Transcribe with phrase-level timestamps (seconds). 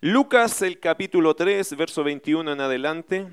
[0.00, 3.26] Lucas, el capítulo 3, verso 21 en adelante.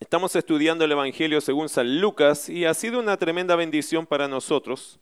[0.00, 4.98] Estamos estudiando el Evangelio según San Lucas y ha sido una tremenda bendición para nosotros.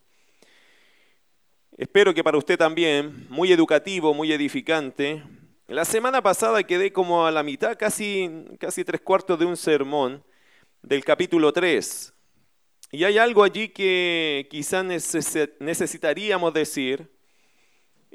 [1.77, 5.23] Espero que para usted también, muy educativo, muy edificante.
[5.67, 8.29] La semana pasada quedé como a la mitad, casi,
[8.59, 10.25] casi tres cuartos de un sermón
[10.81, 12.13] del capítulo 3.
[12.91, 17.12] Y hay algo allí que quizás necesitaríamos decir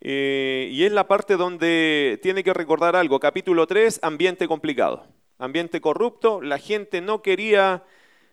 [0.01, 3.19] eh, y es la parte donde tiene que recordar algo.
[3.19, 5.07] Capítulo 3, ambiente complicado,
[5.39, 6.41] ambiente corrupto.
[6.41, 7.83] La gente no quería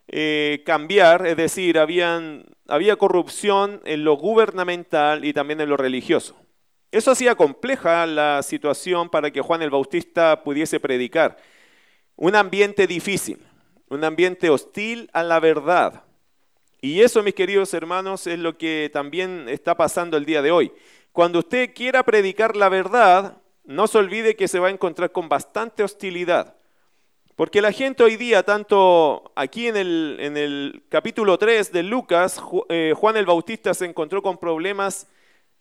[0.08, 6.36] eh, cambiar, es decir, había corrupción en lo gubernamental y también en lo religioso.
[6.91, 11.38] Eso hacía compleja la situación para que Juan el Bautista pudiese predicar.
[12.16, 13.40] Un ambiente difícil,
[13.90, 16.04] un ambiente hostil a la verdad.
[16.80, 20.72] Y eso, mis queridos hermanos, es lo que también está pasando el día de hoy.
[21.16, 25.30] Cuando usted quiera predicar la verdad, no se olvide que se va a encontrar con
[25.30, 26.58] bastante hostilidad.
[27.38, 33.16] Porque la gente hoy día, tanto aquí en el, capítulo 3 de Lucas, eh, Juan
[33.16, 35.08] el Bautista se encontró con problemas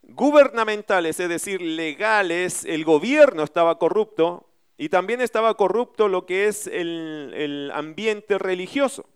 [0.02, 6.66] gubernamentales, es decir, legales, el gobierno estaba corrupto y también estaba corrupto lo que es
[6.66, 9.06] el, el ambiente religioso.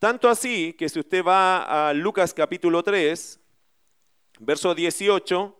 [0.00, 3.38] Tanto así que si usted va a Lucas capítulo 3,
[4.44, 5.56] verso 18,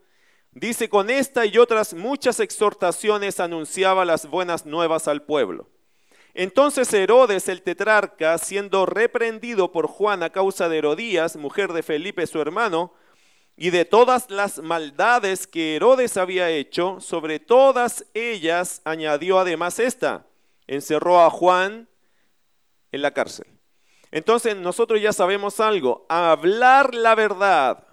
[0.53, 5.69] dice, con esta y otras muchas exhortaciones anunciaba las buenas nuevas al pueblo.
[6.35, 12.27] Entonces Herodes el tetrarca, siendo reprendido por Juan a causa de Herodías, mujer de Felipe
[12.27, 12.95] su hermano,
[13.55, 20.27] y de todas las maldades que Herodes había hecho, sobre todas ellas añadió además esta,
[20.67, 21.89] encerró a Juan
[22.93, 23.47] en la cárcel.
[24.11, 27.87] Entonces nosotros ya sabemos algo, hablar la verdad,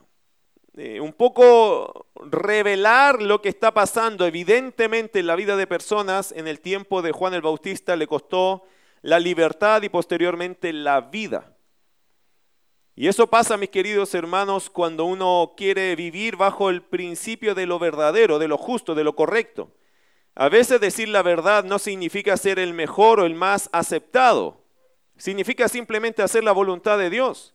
[0.82, 6.48] eh, un poco revelar lo que está pasando evidentemente en la vida de personas en
[6.48, 8.64] el tiempo de Juan el Bautista le costó
[9.02, 11.54] la libertad y posteriormente la vida.
[12.96, 17.78] Y eso pasa, mis queridos hermanos, cuando uno quiere vivir bajo el principio de lo
[17.78, 19.74] verdadero, de lo justo, de lo correcto.
[20.34, 24.64] A veces decir la verdad no significa ser el mejor o el más aceptado.
[25.18, 27.54] Significa simplemente hacer la voluntad de Dios.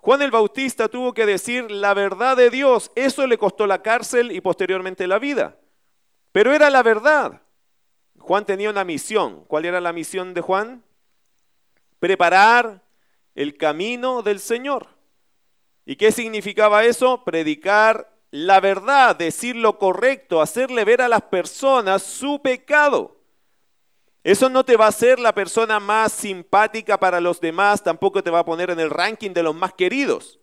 [0.00, 2.90] Juan el Bautista tuvo que decir la verdad de Dios.
[2.94, 5.56] Eso le costó la cárcel y posteriormente la vida.
[6.32, 7.42] Pero era la verdad.
[8.18, 9.44] Juan tenía una misión.
[9.46, 10.82] ¿Cuál era la misión de Juan?
[11.98, 12.82] Preparar
[13.34, 14.88] el camino del Señor.
[15.84, 17.22] ¿Y qué significaba eso?
[17.24, 23.19] Predicar la verdad, decir lo correcto, hacerle ver a las personas su pecado.
[24.22, 28.30] Eso no te va a hacer la persona más simpática para los demás, tampoco te
[28.30, 30.38] va a poner en el ranking de los más queridos.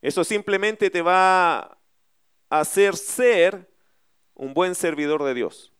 [0.00, 1.78] Eso simplemente te va a
[2.50, 3.70] hacer ser
[4.34, 5.72] un buen servidor de Dios.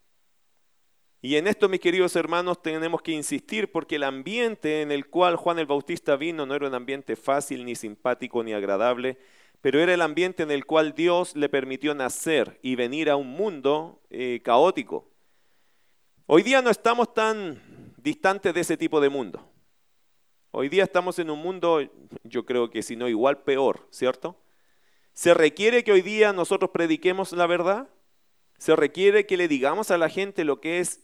[1.20, 5.36] Y en esto, mis queridos hermanos, tenemos que insistir porque el ambiente en el cual
[5.36, 9.18] Juan el Bautista vino no era un ambiente fácil, ni simpático, ni agradable,
[9.60, 13.28] pero era el ambiente en el cual Dios le permitió nacer y venir a un
[13.28, 15.11] mundo eh, caótico,
[16.34, 17.60] Hoy día no estamos tan
[17.98, 19.46] distantes de ese tipo de mundo.
[20.50, 21.82] Hoy día estamos en un mundo,
[22.24, 24.40] yo creo que si no igual, peor, ¿cierto?
[25.12, 27.86] ¿Se requiere que hoy día nosotros prediquemos la verdad?
[28.56, 31.00] ¿Se requiere que le digamos a la gente lo que es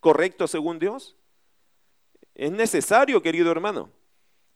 [0.00, 1.16] correcto según Dios?
[2.34, 3.88] Es necesario, querido hermano.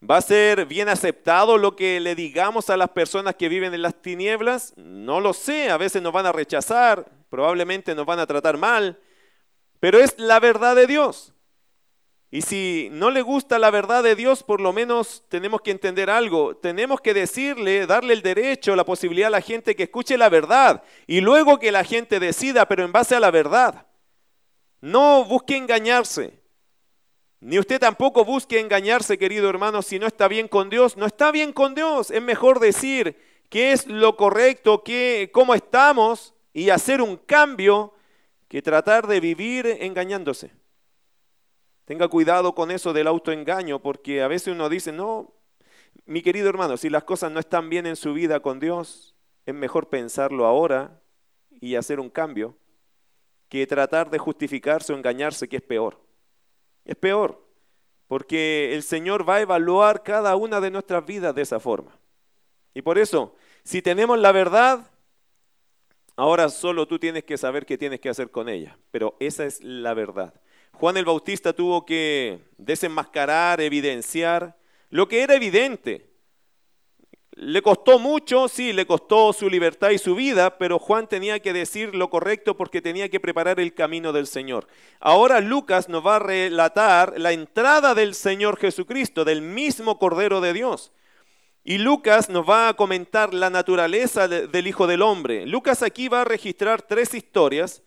[0.03, 3.83] ¿Va a ser bien aceptado lo que le digamos a las personas que viven en
[3.83, 4.75] las tinieblas?
[4.77, 8.99] No lo sé, a veces nos van a rechazar, probablemente nos van a tratar mal,
[9.87, 11.33] pero es la verdad de Dios.
[12.33, 16.11] Y si no le gusta la verdad de Dios, por lo menos tenemos que entender
[16.11, 16.57] algo.
[16.57, 20.83] Tenemos que decirle, darle el derecho, la posibilidad a la gente que escuche la verdad
[21.07, 23.87] y luego que la gente decida, pero en base a la verdad.
[24.81, 26.41] No busque engañarse.
[27.39, 30.97] Ni usted tampoco busque engañarse, querido hermano, si no está bien con Dios.
[30.97, 32.11] No está bien con Dios.
[32.11, 33.17] Es mejor decir
[33.51, 37.93] qué es lo correcto, qué, cómo estamos y hacer un cambio
[38.57, 40.51] que tratar de vivir engañándose.
[41.85, 45.35] Tenga cuidado con eso del autoengaño, porque a veces uno dice, no,
[46.07, 49.15] mi querido hermano, si las cosas no están bien en su vida con Dios,
[49.45, 51.03] es mejor pensarlo ahora
[51.51, 52.57] y hacer un cambio,
[53.51, 56.01] que tratar de justificarse o engañarse, que es peor.
[56.87, 57.47] Es peor,
[58.09, 61.93] porque el Señor va a evaluar cada una de nuestras vidas de esa forma.
[62.73, 64.91] Y por eso, si tenemos la verdad,
[66.17, 69.63] Ahora solo tú tienes que saber qué tienes que hacer con ella, pero esa es
[69.63, 70.33] la verdad.
[70.73, 74.57] Juan el Bautista tuvo que desenmascarar, evidenciar
[74.89, 76.11] lo que era evidente.
[77.33, 81.53] Le costó mucho, sí, le costó su libertad y su vida, pero Juan tenía que
[81.53, 84.69] decir lo correcto porque tenía que preparar el camino del Señor.
[85.01, 90.55] Ahora Lucas nos va a relatar la entrada del Señor Jesucristo, del mismo Cordero de
[90.55, 90.93] Dios.
[91.69, 95.47] Y Lucas nos va a comentar la naturaleza del Hijo del Hombre.
[95.47, 97.83] Lucas aquí va a registrar tres historias.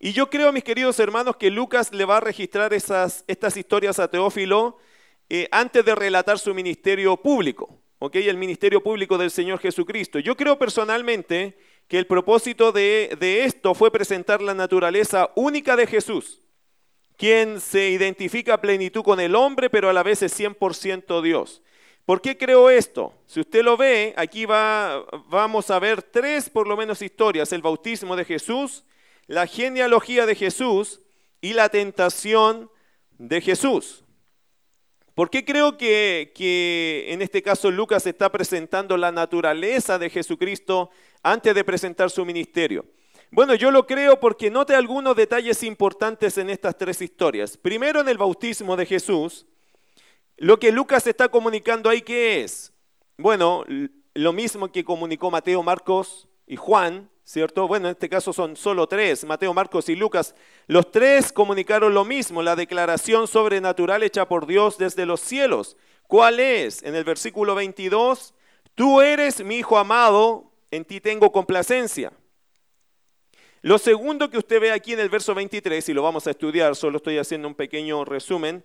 [0.00, 3.98] Y yo creo, mis queridos hermanos, que Lucas le va a registrar esas, estas historias
[3.98, 4.78] a Teófilo
[5.28, 7.78] eh, antes de relatar su ministerio público.
[8.00, 10.18] El ministerio público del Señor Jesucristo.
[10.20, 15.86] Yo creo personalmente que el propósito de, de esto fue presentar la naturaleza única de
[15.86, 16.40] Jesús,
[17.18, 21.60] quien se identifica a plenitud con el hombre, pero a la vez es 100% Dios.
[22.08, 23.12] ¿Por qué creo esto?
[23.26, 27.60] Si usted lo ve, aquí va, vamos a ver tres por lo menos historias, el
[27.60, 28.82] bautismo de Jesús,
[29.26, 31.02] la genealogía de Jesús
[31.42, 32.70] y la tentación
[33.18, 34.04] de Jesús.
[35.14, 36.32] ¿Por qué creo que,
[37.08, 40.88] en este caso Lucas está presentando la naturaleza de Jesucristo
[41.22, 42.86] antes de presentar su ministerio?
[43.30, 47.58] Bueno, yo lo creo porque note algunos detalles importantes en estas tres historias.
[47.58, 49.44] Primero, en el bautismo de Jesús,
[50.38, 52.72] lo que Lucas está comunicando ahí, ¿qué es?
[53.16, 53.64] Bueno,
[54.14, 57.66] lo mismo que comunicó Mateo, Marcos y Juan, ¿cierto?
[57.66, 60.34] Bueno, en este caso son solo tres, Mateo, Marcos y Lucas.
[60.66, 65.76] Los tres comunicaron lo mismo, la declaración sobrenatural hecha por Dios desde los cielos.
[66.06, 66.82] ¿Cuál es?
[66.84, 68.32] En el versículo 22,
[68.74, 72.12] tú eres mi hijo amado, en ti tengo complacencia.
[73.60, 76.76] Lo segundo que usted ve aquí en el verso 23, y lo vamos a estudiar,
[76.76, 78.64] solo estoy haciendo un pequeño resumen.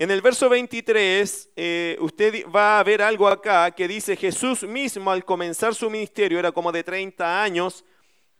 [0.00, 5.10] En el verso 23, eh, usted va a ver algo acá que dice Jesús mismo
[5.10, 7.84] al comenzar su ministerio, era como de 30 años,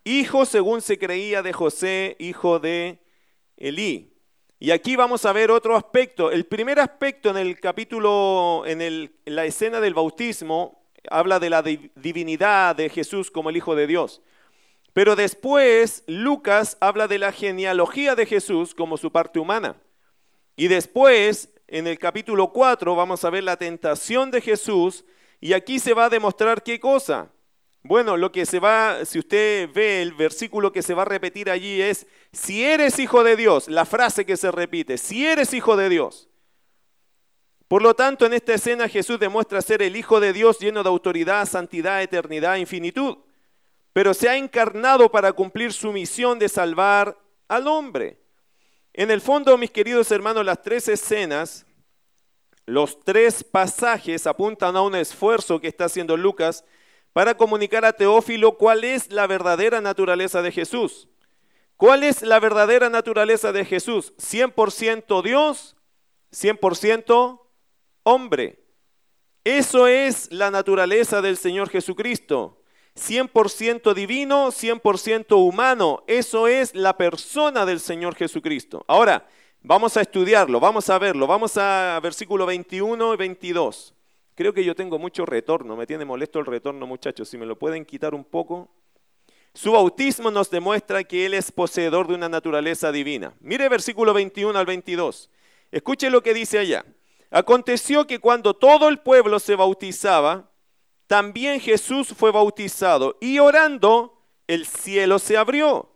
[0.02, 2.98] hijo según se creía de José, hijo de
[3.58, 4.10] Elí.
[4.58, 6.30] Y aquí vamos a ver otro aspecto.
[6.30, 12.74] El primer aspecto en el capítulo, en, la escena del bautismo, habla de la divinidad
[12.74, 14.22] de Jesús como el Hijo de Dios.
[14.94, 19.76] Pero después Lucas habla de la genealogía de Jesús como su parte humana.
[20.60, 25.06] Y después, en el capítulo 4, vamos a ver la tentación de Jesús.
[25.40, 27.30] Y aquí se va a demostrar qué cosa.
[27.82, 31.48] Bueno, lo que se va, si usted ve el versículo que se va a repetir
[31.48, 35.78] allí es, si eres hijo de Dios, la frase que se repite, si eres hijo
[35.78, 36.28] de Dios.
[37.66, 40.90] Por lo tanto, en esta escena Jesús demuestra ser el Hijo de Dios lleno de
[40.90, 43.16] autoridad, santidad, eternidad, infinitud.
[43.94, 47.16] Pero se ha encarnado para cumplir su misión de salvar
[47.48, 48.19] al hombre.
[48.92, 51.64] En el fondo, mis queridos hermanos, las tres escenas,
[52.66, 56.64] los tres pasajes apuntan a un esfuerzo que está haciendo Lucas
[57.12, 61.08] para comunicar a Teófilo cuál es la verdadera naturaleza de Jesús.
[61.76, 64.12] ¿Cuál es la verdadera naturaleza de Jesús?
[64.19, 65.76] 100% Dios,
[66.32, 67.40] 100%
[68.02, 68.62] hombre.
[69.44, 72.59] Eso es la naturaleza del Señor Jesucristo.
[72.96, 76.02] 100% divino, 100% humano.
[76.06, 78.84] Eso es la persona del Señor Jesucristo.
[78.87, 79.26] Ahora,
[79.62, 81.26] vamos a estudiarlo, vamos a verlo.
[81.26, 83.94] Vamos a versículo 21 y 22.
[84.34, 87.58] Creo que yo tengo mucho retorno, me tiene molesto el retorno muchachos, si me lo
[87.58, 88.70] pueden quitar un poco.
[89.52, 93.34] Su bautismo nos demuestra que Él es poseedor de una naturaleza divina.
[93.40, 95.28] Mire versículo 21 al 22.
[95.72, 96.84] Escuche lo que dice allá.
[97.31, 100.50] Aconteció que cuando todo el pueblo se bautizaba,
[101.10, 105.90] también Jesús fue bautizado y orando el cielo se abrió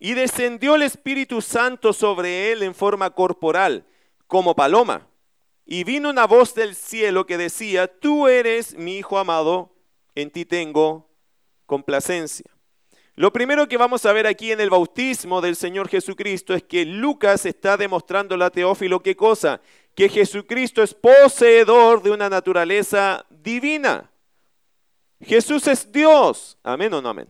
[0.00, 3.86] y descendió el Espíritu Santo sobre él en forma corporal,
[4.26, 5.06] como paloma.
[5.64, 9.72] Y vino una voz del cielo que decía, tú eres mi Hijo amado,
[10.16, 11.08] en ti tengo
[11.64, 12.50] complacencia.
[13.14, 16.84] Lo primero que vamos a ver aquí en el bautismo del Señor Jesucristo es que
[16.84, 19.60] Lucas está demostrando a Teófilo qué cosa,
[19.94, 24.09] que Jesucristo es poseedor de una naturaleza divina.
[25.20, 26.58] Jesús es Dios.
[26.62, 27.28] Amén o no amén.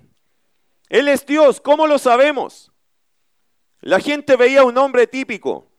[0.88, 1.60] Él es Dios.
[1.60, 2.70] ¿Cómo lo sabemos?
[3.80, 5.70] La gente veía un hombre típico.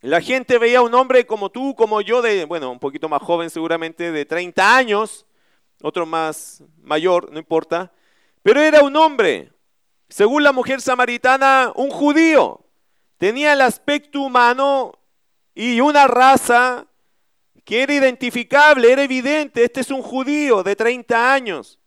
[0.00, 3.50] La gente veía un hombre como tú, como yo, de, bueno, un poquito más joven
[3.50, 5.26] seguramente, de 30 años,
[5.82, 7.92] otro más mayor, no importa,
[8.42, 9.52] pero era un hombre,
[10.08, 12.64] según la mujer samaritana, un judío.
[13.18, 14.98] Tenía el aspecto humano
[15.54, 16.86] y una raza
[17.70, 21.78] que era identificable, era evidente, este es un judío de 30 años,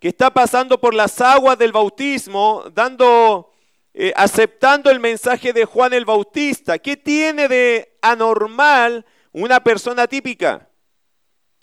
[0.00, 3.52] que está pasando por las aguas del bautismo, dando
[3.92, 6.78] eh, aceptando el mensaje de Juan el Bautista.
[6.78, 10.70] ¿Qué tiene de anormal una persona típica?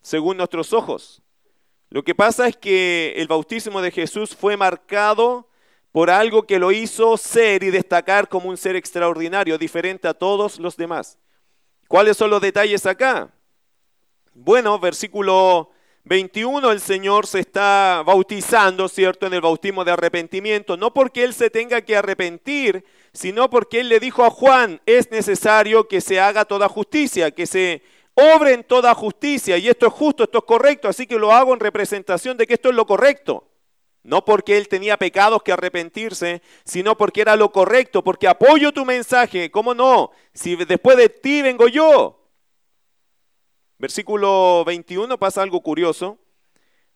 [0.04, 1.24] Según nuestros ojos.
[1.90, 5.50] Lo que pasa es que el bautismo de Jesús fue marcado
[5.92, 10.60] por algo que lo hizo ser y destacar como un ser extraordinario, diferente a todos
[10.60, 11.18] los demás.
[11.88, 13.34] ¿Cuáles son los detalles acá?
[14.42, 15.70] Bueno, versículo
[16.06, 19.28] 21 el Señor se está bautizando, ¿cierto?
[19.28, 23.90] En el bautismo de arrepentimiento, no porque Él se tenga que arrepentir, sino porque Él
[23.90, 27.82] le dijo a Juan, es necesario que se haga toda justicia, que se
[28.14, 31.54] obre en toda justicia, y esto es justo, esto es correcto, así que lo hago
[31.54, 33.46] en representación de que esto es lo correcto.
[34.04, 38.86] No porque él tenía pecados que arrepentirse, sino porque era lo correcto, porque apoyo tu
[38.86, 39.52] mensaje.
[39.52, 40.12] ¿Cómo no?
[40.34, 42.19] Si después de ti vengo yo.
[43.80, 46.20] Versículo 21 pasa algo curioso.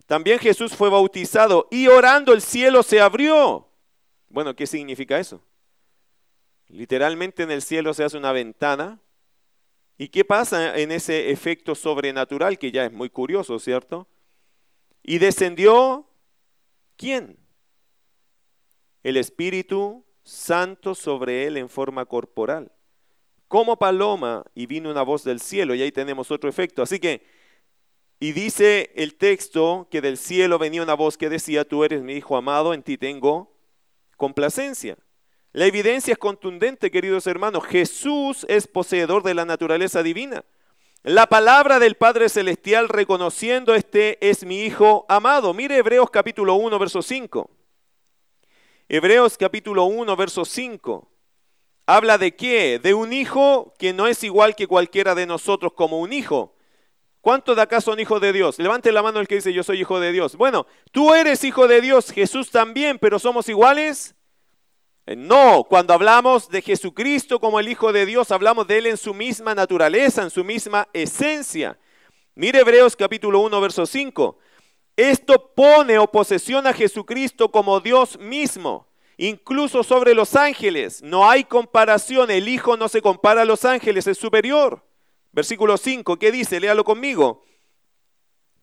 [0.05, 3.67] También Jesús fue bautizado y orando el cielo se abrió.
[4.29, 5.41] Bueno, ¿qué significa eso?
[6.67, 8.99] Literalmente en el cielo se hace una ventana.
[9.97, 14.07] ¿Y qué pasa en ese efecto sobrenatural que ya es muy curioso, ¿cierto?
[15.01, 16.07] Y descendió
[16.97, 17.37] ¿Quién?
[19.03, 22.71] El Espíritu Santo sobre él en forma corporal.
[23.53, 26.81] Como paloma y vino una voz del cielo y ahí tenemos otro efecto.
[26.81, 27.23] Así que,
[28.19, 32.13] y dice el texto que del cielo venía una voz que decía, tú eres mi
[32.13, 33.55] hijo amado, en ti tengo
[34.17, 34.97] complacencia.
[35.51, 37.63] La evidencia es contundente, queridos hermanos.
[37.65, 40.43] Jesús es poseedor de la naturaleza divina.
[41.03, 45.53] La palabra del Padre Celestial reconociendo este es mi Hijo amado.
[45.53, 47.51] Mire Hebreos capítulo 1, verso 5.
[48.89, 51.12] Hebreos capítulo 1, verso 5.
[51.85, 52.79] Habla de qué?
[52.79, 56.55] De un hijo que no es igual que cualquiera de nosotros como un hijo.
[57.21, 58.59] ¿Cuántos de acá son hijos de Dios?
[58.59, 60.35] Levante la mano el que dice yo soy hijo de Dios.
[60.35, 64.15] Bueno, tú eres hijo de Dios, Jesús también, pero somos iguales.
[65.05, 68.97] Eh, no, cuando hablamos de Jesucristo como el Hijo de Dios, hablamos de Él en
[68.97, 71.77] su misma naturaleza, en su misma esencia.
[72.35, 74.37] Mire Hebreos capítulo 1, verso 5.
[74.95, 78.87] Esto pone o posesiona a Jesucristo como Dios mismo,
[79.17, 81.01] incluso sobre los ángeles.
[81.01, 84.83] No hay comparación, el Hijo no se compara a los ángeles, es superior.
[85.31, 86.59] Versículo 5, ¿qué dice?
[86.59, 87.43] Léalo conmigo.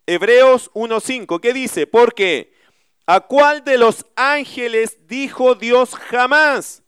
[0.07, 1.87] Hebreos 1.5, ¿qué dice?
[1.87, 2.52] Porque
[3.12, 6.85] ¿A cuál de los ángeles dijo Dios jamás?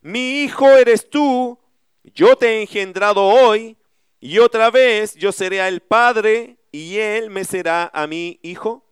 [0.00, 1.60] Mi hijo eres tú,
[2.02, 3.76] yo te he engendrado hoy,
[4.18, 8.84] y otra vez yo seré el Padre, y él me será a mi hijo.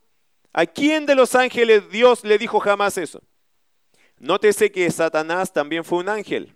[0.52, 3.24] ¿A quién de los ángeles Dios le dijo jamás eso?
[4.18, 6.54] Nótese que Satanás también fue un ángel,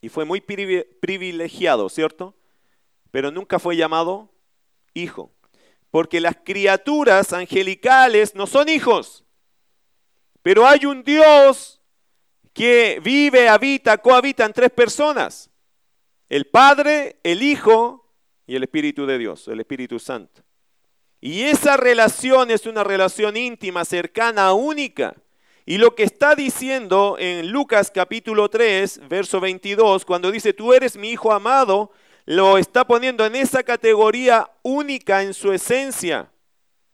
[0.00, 2.34] y fue muy privilegiado, ¿cierto?
[3.10, 4.32] Pero nunca fue llamado
[4.94, 5.32] hijo
[5.90, 9.24] porque las criaturas angelicales no son hijos.
[10.42, 11.80] Pero hay un Dios
[12.52, 15.50] que vive, habita, cohabita en tres personas.
[16.28, 18.08] El Padre, el Hijo
[18.46, 20.42] y el Espíritu de Dios, el Espíritu Santo.
[21.20, 25.14] Y esa relación es una relación íntima, cercana, única.
[25.70, 30.96] Y lo que está diciendo en Lucas capítulo 3, verso 22, cuando dice, tú eres
[30.96, 31.92] mi Hijo amado,
[32.26, 36.32] lo está poniendo en esa categoría única en su esencia.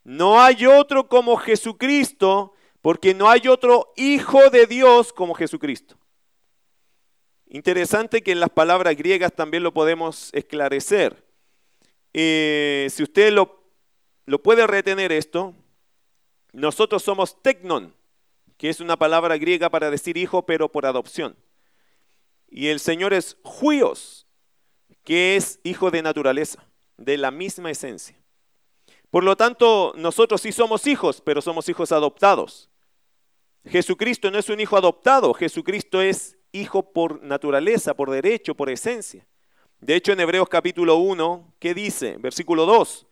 [0.04, 2.52] No hay otro como Jesucristo,
[2.82, 5.96] porque no hay otro Hijo de Dios como Jesucristo.
[7.46, 11.24] Interesante que en las palabras griegas también lo podemos esclarecer.
[12.12, 13.58] Eh, si usted lo,
[14.26, 15.54] lo puede retener esto,
[16.52, 17.95] nosotros somos tecnon,
[18.56, 21.36] que es una palabra griega para decir hijo, pero por adopción.
[22.48, 24.26] Y el Señor es juios,
[25.04, 28.16] que es hijo de naturaleza, de la misma esencia.
[29.10, 32.70] Por lo tanto, nosotros sí somos hijos, pero somos hijos adoptados.
[33.64, 39.26] Jesucristo no es un hijo adoptado, Jesucristo es hijo por naturaleza, por derecho, por esencia.
[39.80, 42.16] De hecho, en Hebreos capítulo 1, ¿qué dice?
[42.18, 43.06] Versículo 2.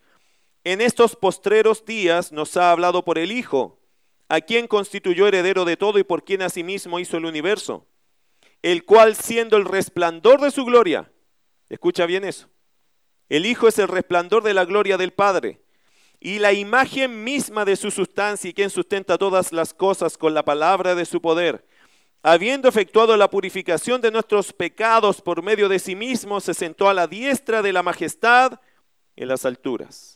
[0.65, 3.79] En estos postreros días nos ha hablado por el Hijo,
[4.35, 7.87] a quien constituyó heredero de todo y por quien asimismo hizo el universo,
[8.63, 11.11] el cual siendo el resplandor de su gloria
[11.69, 12.49] Escucha bien eso.
[13.29, 15.61] El Hijo es el resplandor de la gloria del Padre
[16.21, 20.45] y la imagen misma de su sustancia y quien sustenta todas las cosas con la
[20.45, 21.67] palabra de su poder.
[22.23, 26.95] Habiendo efectuado la purificación de nuestros pecados por medio de sí mismo, se sentó a
[26.95, 28.61] la diestra de la majestad
[29.17, 30.14] en las alturas.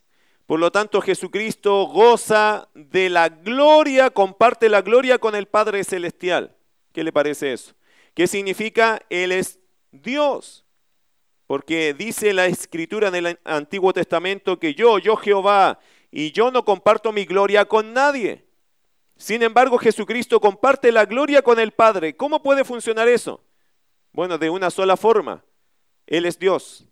[0.49, 6.57] Por lo tanto, Jesucristo goza de la gloria, comparte la gloria con el Padre Celestial.
[6.95, 7.75] ¿Qué le parece eso?
[8.15, 8.99] ¿Qué significa?
[9.11, 9.59] Él es
[9.93, 10.65] Dios.
[11.47, 16.65] Porque dice la escritura en el Antiguo Testamento que yo, yo Jehová, y yo no
[16.65, 18.47] comparto mi gloria con nadie.
[19.19, 22.17] Sin embargo, Jesucristo comparte la gloria con el Padre.
[22.17, 23.45] ¿Cómo puede funcionar eso?
[24.13, 25.45] Bueno, de una sola forma.
[26.07, 26.87] Él es Dios.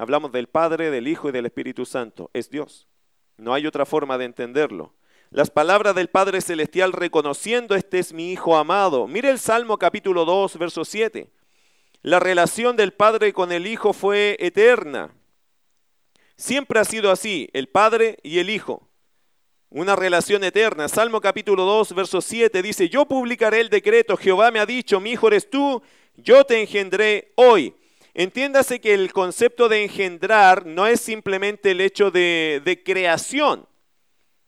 [0.00, 2.30] Hablamos del Padre, del Hijo y del Espíritu Santo.
[2.32, 2.88] Es Dios.
[3.36, 4.94] No hay otra forma de entenderlo.
[5.28, 9.06] Las palabras del Padre Celestial reconociendo este es mi Hijo amado.
[9.06, 11.30] Mire el Salmo capítulo 2, verso 7.
[12.00, 15.12] La relación del Padre con el Hijo fue eterna.
[16.34, 18.88] Siempre ha sido así, el Padre y el Hijo.
[19.68, 20.88] Una relación eterna.
[20.88, 25.10] Salmo capítulo 2, verso 7 dice, yo publicaré el decreto, Jehová me ha dicho, mi
[25.10, 25.82] hijo eres tú,
[26.16, 27.74] yo te engendré hoy.
[28.20, 33.66] Entiéndase que el concepto de engendrar no es simplemente el hecho de, creación,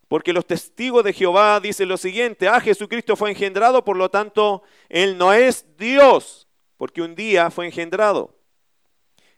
[0.08, 4.62] porque los testigos de Jehová dicen lo siguiente, ah, Jesucristo fue engendrado, por lo tanto,
[4.90, 8.36] Él no es Dios, porque un día fue engendrado.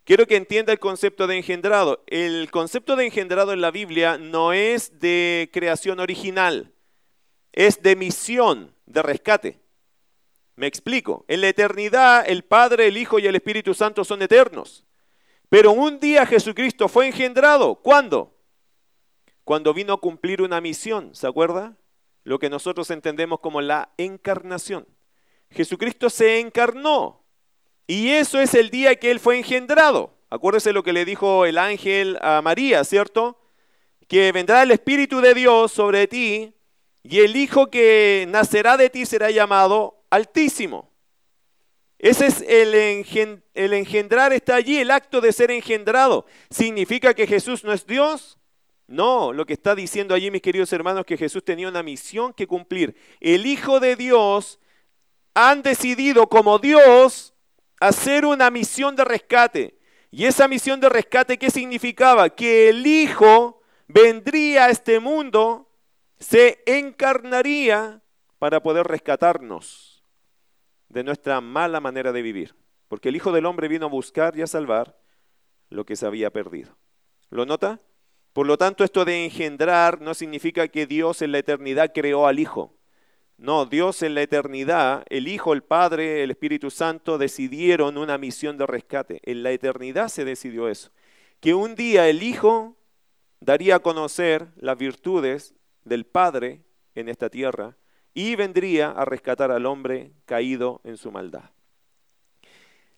[0.02, 2.02] Quiero que entienda el concepto de engendrado.
[2.08, 6.72] El concepto de engendrado en la Biblia no es de creación original,
[7.52, 9.63] es de misión, de rescate.
[10.56, 11.25] Me explico.
[11.28, 14.84] En la eternidad el Padre, el Hijo y el Espíritu Santo son eternos.
[15.49, 17.76] Pero un día Jesucristo fue engendrado.
[17.76, 18.34] ¿Cuándo?
[19.44, 21.76] cuando vino a cumplir una misión, ¿se acuerda?
[22.25, 24.88] Lo que nosotros entendemos como la encarnación.
[25.50, 27.23] Jesucristo se encarnó
[27.87, 30.16] y eso es el día que Él fue engendrado.
[30.30, 33.38] Acuérdese lo que le dijo el ángel a María, ¿cierto?
[34.08, 36.54] Que vendrá el Espíritu de Dios sobre ti
[37.02, 40.92] y el Hijo que nacerá de ti será llamado Altísimo.
[41.99, 42.73] Ese es el,
[43.73, 46.25] engendrar, está allí, el acto de ser engendrado.
[46.50, 48.38] ¿Significa que Jesús no es Dios?
[48.87, 52.33] No, lo que está diciendo allí, mis queridos hermanos, es que Jesús tenía una misión
[52.33, 52.94] que cumplir.
[53.18, 54.61] El Hijo de Dios
[55.35, 57.35] han decidido como Dios
[57.80, 59.78] hacer una misión de rescate.
[60.12, 62.30] Y esa misión de rescate, ¿qué significaba?
[62.30, 65.68] Que el Hijo vendría a este mundo,
[66.21, 68.00] se encarnaría
[68.38, 69.93] para poder rescatarnos
[70.88, 72.54] de nuestra mala manera de vivir.
[72.88, 74.98] Porque el Hijo del Hombre vino a buscar y a salvar
[75.70, 76.76] lo que se había perdido.
[77.30, 77.80] ¿Lo nota?
[78.32, 82.38] Por lo tanto, esto de engendrar no significa que Dios en la eternidad creó al
[82.38, 82.76] Hijo.
[83.36, 88.56] No, Dios en la eternidad, el Hijo, el Padre, el Espíritu Santo decidieron una misión
[88.58, 89.20] de rescate.
[89.24, 90.90] En la eternidad se decidió eso.
[91.40, 92.76] Que un día el Hijo
[93.40, 96.62] daría a conocer las virtudes del Padre
[96.94, 97.76] en esta tierra
[98.14, 101.50] y vendría a rescatar al hombre caído en su maldad.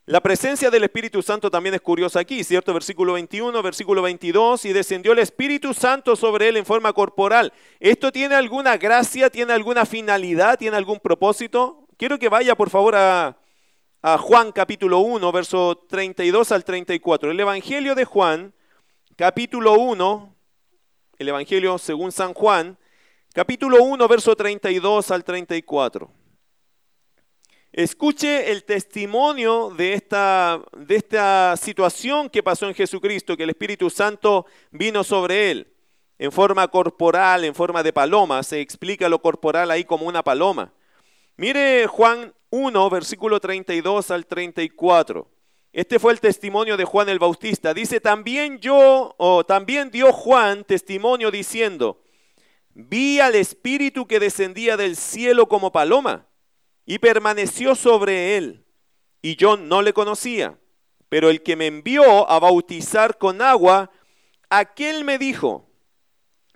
[0.09, 2.73] La presencia del Espíritu Santo también es curiosa aquí, ¿cierto?
[2.73, 7.52] Versículo 21, versículo 22, y descendió el Espíritu Santo sobre él en forma corporal.
[7.81, 11.89] ¿Esto tiene alguna gracia, tiene alguna finalidad, tiene algún propósito?
[11.97, 13.37] Quiero que vaya por favor a,
[14.21, 17.33] Juan capítulo 1, verso 32 al 34.
[17.33, 18.55] El Evangelio de Juan,
[19.17, 20.37] capítulo 1,
[21.19, 22.79] el Evangelio según San Juan,
[23.37, 26.11] capítulo 1, verso 32 al 34.
[27.71, 33.91] Escuche el testimonio de esta, de esta situación que pasó en Jesucristo, que el Espíritu
[33.91, 35.71] Santo vino sobre él
[36.19, 38.43] en forma corporal, en forma de paloma.
[38.43, 40.73] Se explica lo corporal ahí como una paloma.
[41.37, 45.31] Mire Juan 1, versículo 32 al 34.
[45.75, 47.75] Este fue el testimonio de Juan el Bautista.
[47.75, 52.01] Dice, también yo, o también dio Juan testimonio diciendo,
[52.76, 56.28] vi al Espíritu que descendía del cielo como paloma
[56.84, 58.65] y permaneció sobre él.
[59.23, 60.58] Y yo no le conocía,
[61.08, 63.91] pero el que me envió a bautizar con agua,
[64.50, 65.69] aquel me dijo,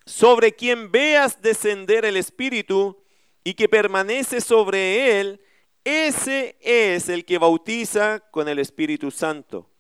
[0.05, 3.03] sobre quien veas descender el Espíritu
[3.43, 5.41] y que permanece sobre él,
[5.85, 9.71] ese es el que bautiza con el Espíritu Santo.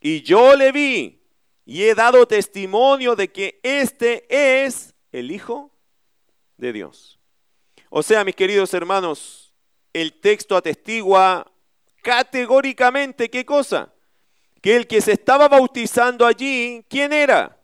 [0.00, 1.22] Y yo le vi
[1.64, 5.73] y he dado testimonio de que este es el Hijo
[6.56, 7.18] de Dios.
[7.90, 9.54] O sea, mis queridos hermanos,
[9.92, 11.50] el texto atestigua
[12.02, 13.92] categóricamente qué cosa?
[14.60, 17.60] Que el que se estaba bautizando allí, ¿quién era?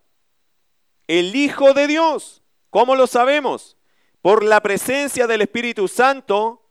[1.07, 2.42] El Hijo de Dios.
[2.70, 3.76] ¿Cómo lo sabemos?
[4.22, 6.70] Por la presencia del Espíritu Santo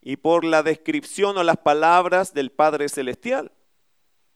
[0.00, 3.52] y por la descripción o las palabras del Padre Celestial.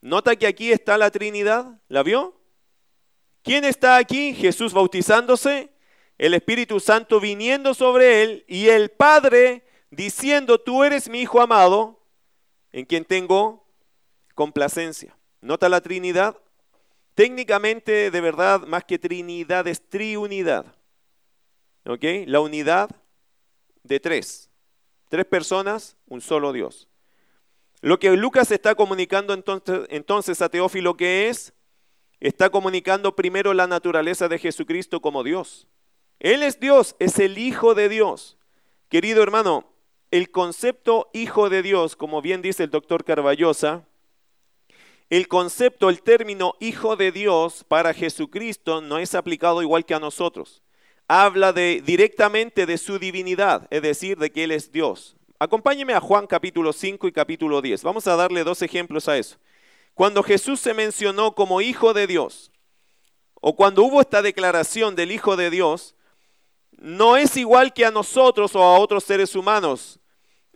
[0.00, 2.40] Nota que aquí está la Trinidad, ¿la vio?
[3.42, 4.34] ¿Quién está aquí?
[4.34, 5.70] Jesús bautizándose,
[6.18, 12.00] el Espíritu Santo viniendo sobre él y el Padre diciendo, tú eres mi Hijo amado,
[12.72, 13.66] en quien tengo
[14.34, 15.16] complacencia.
[15.40, 16.36] ¿Nota la Trinidad?
[17.14, 20.66] Técnicamente, de verdad, más que Trinidad, es triunidad.
[21.86, 22.04] ¿Ok?
[22.26, 22.90] La unidad
[23.82, 24.50] de tres.
[25.08, 26.88] Tres personas, un solo Dios.
[27.80, 31.54] Lo que Lucas está comunicando entonces, entonces a Teófilo que es,
[32.20, 35.68] está comunicando primero la naturaleza de Jesucristo como Dios.
[36.20, 38.36] Él es Dios, es el Hijo de Dios.
[38.88, 39.72] Querido hermano,
[40.10, 43.86] el concepto hijo de Dios, como bien dice el doctor Carballosa,
[45.10, 50.00] el concepto, el término hijo de Dios para Jesucristo no es aplicado igual que a
[50.00, 50.62] nosotros.
[51.08, 55.16] Habla de, directamente de su divinidad, es decir, de que Él es Dios.
[55.38, 57.82] Acompáñeme a Juan capítulo 5 y capítulo 10.
[57.84, 59.36] Vamos a darle dos ejemplos a eso.
[59.94, 62.50] Cuando Jesús se mencionó como hijo de Dios,
[63.40, 65.95] o cuando hubo esta declaración del Hijo de Dios,
[66.78, 69.98] no es igual que a nosotros o a otros seres humanos.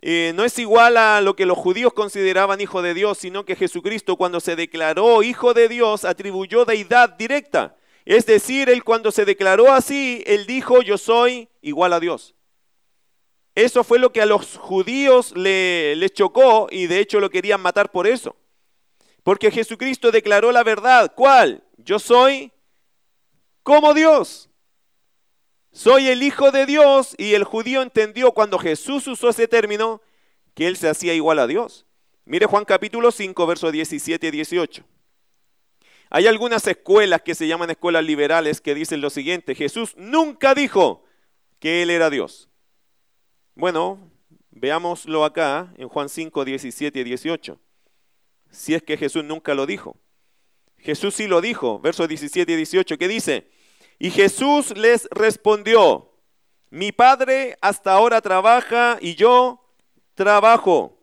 [0.01, 3.55] Eh, no es igual a lo que los judíos consideraban hijo de Dios, sino que
[3.55, 7.75] Jesucristo cuando se declaró hijo de Dios atribuyó deidad directa.
[8.03, 12.33] Es decir, él cuando se declaró así, él dijo, yo soy igual a Dios.
[13.53, 17.61] Eso fue lo que a los judíos les le chocó y de hecho lo querían
[17.61, 18.35] matar por eso.
[19.23, 21.13] Porque Jesucristo declaró la verdad.
[21.15, 21.63] ¿Cuál?
[21.77, 22.51] Yo soy
[23.61, 24.49] como Dios.
[25.71, 30.01] Soy el Hijo de Dios y el judío entendió cuando Jesús usó ese término
[30.53, 31.85] que él se hacía igual a Dios.
[32.25, 34.83] Mire Juan capítulo 5, versos 17 y 18.
[36.09, 41.05] Hay algunas escuelas que se llaman escuelas liberales que dicen lo siguiente, Jesús nunca dijo
[41.59, 42.49] que Él era Dios.
[43.55, 44.11] Bueno,
[44.49, 47.59] veámoslo acá en Juan 5, 17 y 18.
[48.49, 49.95] Si es que Jesús nunca lo dijo.
[50.77, 53.49] Jesús sí lo dijo, versos 17 y 18, que dice,
[54.03, 56.11] y Jesús les respondió,
[56.71, 59.63] mi padre hasta ahora trabaja y yo
[60.15, 60.97] trabajo.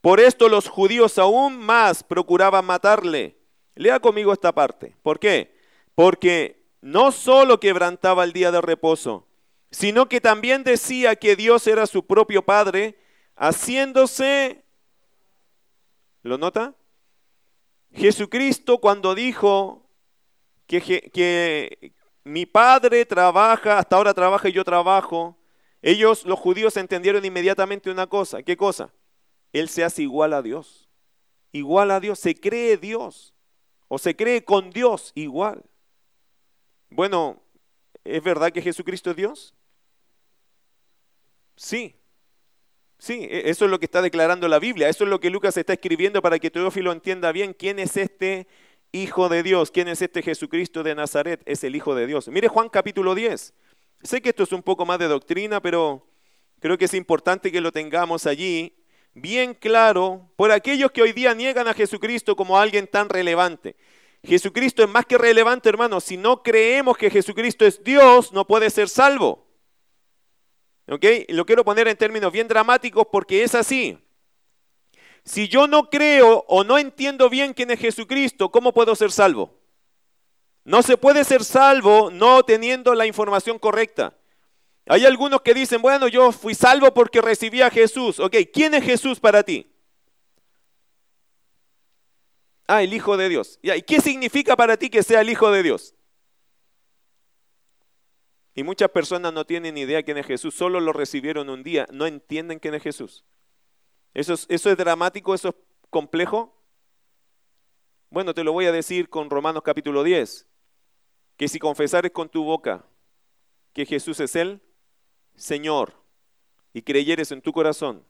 [0.00, 3.38] Por esto los judíos aún más procuraban matarle.
[3.74, 4.94] Lea conmigo esta parte.
[5.02, 5.58] ¿Por qué?
[5.96, 9.26] Porque no solo quebrantaba el día de reposo,
[9.72, 13.00] sino que también decía que Dios era su propio Padre,
[13.34, 14.64] haciéndose...
[16.22, 16.76] ¿Lo nota?
[17.92, 19.90] Jesucristo cuando dijo
[20.68, 21.92] que, que,
[22.24, 25.36] mi padre trabaja, hasta ahora trabaja y yo trabajo.
[25.80, 28.42] Ellos, los judíos, entendieron inmediatamente una cosa.
[28.42, 28.92] ¿Qué cosa?
[29.52, 30.88] Él se hace igual a Dios.
[31.50, 33.34] Igual a Dios, se cree Dios.
[33.88, 35.64] O se cree con Dios igual.
[36.88, 37.42] Bueno,
[38.04, 39.54] ¿es verdad que Jesucristo es Dios?
[41.56, 41.96] Sí.
[42.98, 44.88] Sí, e, eso es lo que está declarando la Biblia.
[44.88, 48.46] Eso es lo que Lucas está escribiendo para que Teófilo entienda bien quién es este
[48.92, 49.70] Hijo de Dios.
[49.70, 51.40] ¿Quién es este Jesucristo de Nazaret?
[51.46, 52.28] Es el Hijo de Dios.
[52.28, 53.54] Mire Juan capítulo 10.
[54.02, 56.06] Sé que esto es un poco más de doctrina, pero
[56.60, 58.76] creo que es importante que lo tengamos allí
[59.14, 63.76] bien claro por aquellos que hoy día niegan a Jesucristo como alguien tan relevante.
[64.24, 65.98] Jesucristo es más que relevante, hermano.
[65.98, 69.46] Si no creemos que Jesucristo es Dios, no puede ser salvo.
[70.86, 71.04] ¿Ok?
[71.28, 73.98] Lo quiero poner en términos bien dramáticos porque es así.
[75.24, 79.58] Si yo no creo o no entiendo bien quién es Jesucristo, ¿cómo puedo ser salvo?
[80.64, 84.16] No se puede ser salvo no teniendo la información correcta.
[84.86, 88.18] Hay algunos que dicen, bueno, yo fui salvo porque recibí a Jesús.
[88.18, 89.70] Ok, ¿quién es Jesús para ti?
[92.66, 93.58] Ah, el Hijo de Dios.
[93.62, 95.94] ¿Y qué significa para ti que sea el Hijo de Dios?
[98.54, 102.06] Y muchas personas no tienen idea quién es Jesús, solo lo recibieron un día, no
[102.06, 103.24] entienden quién es Jesús.
[104.14, 105.34] ¿Eso es, ¿Eso es dramático?
[105.34, 105.54] ¿Eso es
[105.90, 106.54] complejo?
[108.10, 110.46] Bueno, te lo voy a decir con Romanos capítulo 10,
[111.36, 112.84] que si confesares con tu boca
[113.72, 114.60] que Jesús es el
[115.34, 115.94] Señor
[116.74, 118.04] y creyeres en tu corazón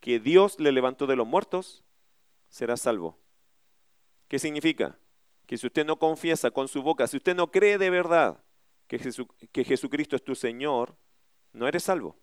[0.00, 1.84] que Dios le levantó de los muertos,
[2.48, 3.18] serás salvo.
[4.28, 4.98] ¿Qué significa?
[5.46, 8.42] Que si usted no confiesa con su boca, si usted no cree de verdad
[8.88, 8.98] que,
[9.52, 10.96] que Jesucristo es tu Señor,
[11.52, 12.16] no eres salvo.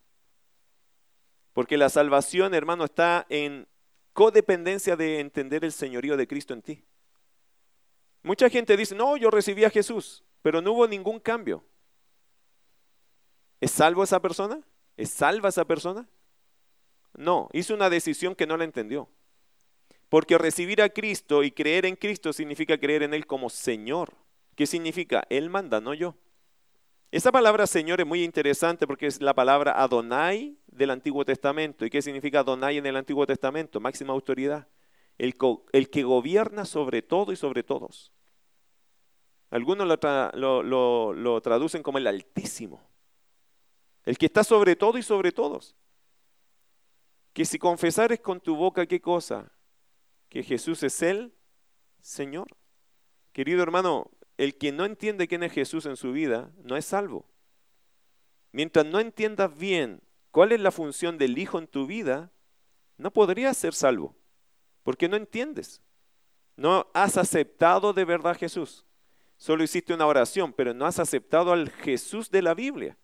[1.54, 3.68] Porque la salvación, hermano, está en
[4.12, 6.84] codependencia de entender el señorío de Cristo en ti.
[8.24, 11.64] Mucha gente dice, no, yo recibí a Jesús, pero no hubo ningún cambio.
[13.60, 14.60] ¿Es salvo esa persona?
[14.98, 16.08] ¿Es salva esa persona?
[17.16, 19.10] No, hizo una decisión que no la entendió.
[20.10, 24.14] Porque recibir a Cristo y creer en Cristo significa creer en Él como Señor.
[24.56, 25.26] ¿Qué significa?
[25.30, 26.16] Él manda, no yo.
[27.12, 31.86] Esa palabra Señor es muy interesante porque es la palabra Adonai del Antiguo Testamento.
[31.86, 33.80] ¿Y qué significa Adonai en el Antiguo Testamento?
[33.80, 34.68] Máxima autoridad.
[35.18, 35.36] El,
[35.72, 38.12] el que gobierna sobre todo y sobre todos.
[39.50, 39.88] Algunos
[40.36, 42.82] lo, lo traducen como el Altísimo.
[44.06, 45.76] El que está sobre todo y sobre todos.
[47.34, 49.52] Que si confesares con tu boca qué cosa?
[50.30, 51.34] Que Jesús es el
[52.02, 52.48] Señor.
[53.32, 57.26] Querido hermano, el que no entiende quién es Jesús en su vida no es salvo.
[58.52, 60.02] Mientras no entiendas bien
[60.34, 62.32] cuál es la función del Hijo en tu vida,
[62.98, 64.16] no podrías ser salvo,
[64.82, 65.80] porque no entiendes.
[66.56, 68.84] No has aceptado de verdad a Jesús.
[69.38, 72.98] Solo hiciste una oración, pero no has aceptado al Jesús de la Biblia.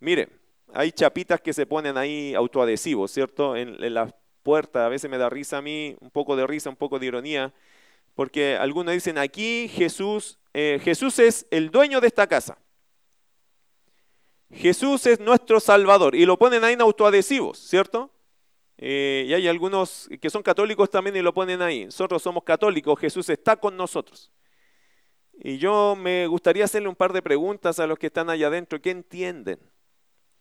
[0.00, 0.30] Mire,
[0.72, 3.54] hay chapitas que se ponen ahí autoadhesivos, ¿cierto?
[3.54, 6.70] En, en la puerta, a veces me da risa a mí, un poco de risa,
[6.70, 7.52] un poco de ironía,
[8.14, 12.56] porque algunos dicen aquí Jesús, eh, Jesús es el dueño de esta casa.
[14.50, 16.14] Jesús es nuestro Salvador.
[16.14, 18.10] Y lo ponen ahí en autoadhesivos, ¿cierto?
[18.76, 21.86] Eh, y hay algunos que son católicos también y lo ponen ahí.
[21.86, 24.32] Nosotros somos católicos, Jesús está con nosotros.
[25.32, 28.80] Y yo me gustaría hacerle un par de preguntas a los que están allá adentro.
[28.80, 29.58] ¿Qué entienden?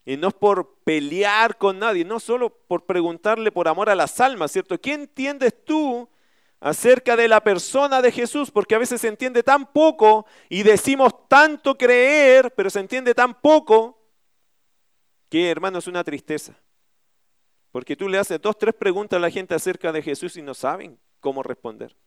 [0.05, 4.19] Y no es por pelear con nadie, no solo por preguntarle por amor a las
[4.19, 4.79] almas, ¿cierto?
[4.79, 6.09] ¿Qué entiendes tú
[6.63, 8.49] acerca de la persona de Jesús?
[8.49, 13.39] Porque a veces se entiende tan poco y decimos tanto creer, pero se entiende tan
[13.39, 13.99] poco
[15.29, 16.57] que, hermano, es una tristeza.
[17.71, 20.53] Porque tú le haces dos, tres preguntas a la gente acerca de Jesús y no
[20.53, 21.97] saben cómo responder.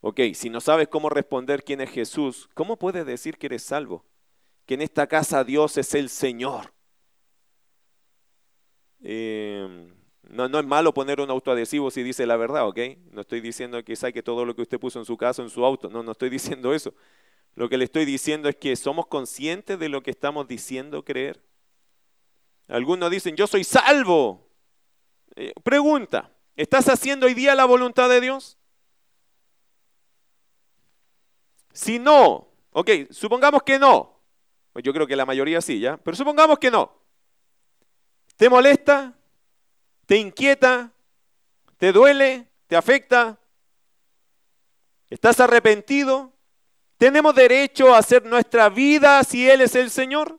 [0.00, 4.04] Ok, si no sabes cómo responder quién es Jesús, ¿cómo puedes decir que eres salvo?
[4.66, 6.72] Que en esta casa Dios es el Señor.
[9.00, 9.93] Eh,
[10.34, 12.78] no, no, es malo poner un autoadhesivo si dice la verdad, ¿ok?
[13.12, 15.64] No estoy diciendo que saque todo lo que usted puso en su casa, en su
[15.64, 15.88] auto.
[15.88, 16.92] No, no estoy diciendo eso.
[17.54, 21.40] Lo que le estoy diciendo es que somos conscientes de lo que estamos diciendo creer.
[22.66, 24.48] Algunos dicen, yo soy salvo.
[25.36, 28.58] Eh, pregunta, ¿estás haciendo hoy día la voluntad de Dios?
[31.72, 34.20] Si no, ok, supongamos que no.
[34.72, 35.96] Pues yo creo que la mayoría sí, ¿ya?
[35.96, 36.90] Pero supongamos que no.
[38.36, 39.16] ¿Te molesta?
[40.06, 40.92] ¿Te inquieta?
[41.78, 42.48] ¿Te duele?
[42.66, 43.38] ¿Te afecta?
[45.08, 46.32] ¿Estás arrepentido?
[46.98, 50.38] ¿Tenemos derecho a hacer nuestra vida si Él es el Señor?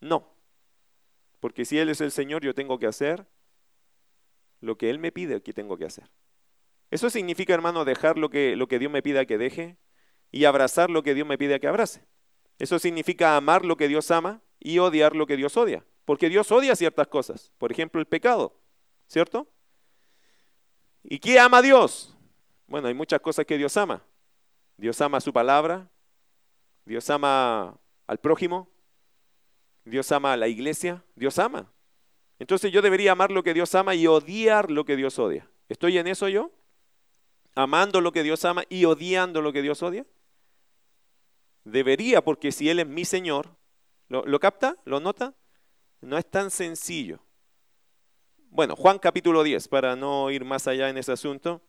[0.00, 0.34] No.
[1.40, 3.26] Porque si Él es el Señor, yo tengo que hacer
[4.60, 6.10] lo que Él me pide que tengo que hacer.
[6.90, 9.76] Eso significa, hermano, dejar lo que, lo que Dios me pida que deje
[10.30, 12.04] y abrazar lo que Dios me pide que abrace.
[12.58, 15.84] Eso significa amar lo que Dios ama y odiar lo que Dios odia.
[16.04, 17.52] Porque Dios odia ciertas cosas.
[17.58, 18.56] Por ejemplo, el pecado.
[19.06, 19.46] ¿Cierto?
[21.02, 22.16] ¿Y qué ama Dios?
[22.66, 24.02] Bueno, hay muchas cosas que Dios ama.
[24.76, 25.90] Dios ama su palabra.
[26.84, 28.68] Dios ama al prójimo.
[29.84, 31.04] Dios ama a la iglesia.
[31.14, 31.70] Dios ama.
[32.38, 35.48] Entonces yo debería amar lo que Dios ama y odiar lo que Dios odia.
[35.68, 36.50] ¿Estoy en eso yo?
[37.54, 40.06] amando lo que Dios ama y odiando lo que Dios odia?
[41.64, 43.56] Debería, porque si Él es mi Señor,
[44.08, 44.76] ¿lo, capta?
[44.84, 45.34] ¿Lo nota?
[46.02, 47.20] No es tan sencillo.
[48.50, 51.62] Bueno, Juan capítulo 10, para no ir más allá en ese asunto.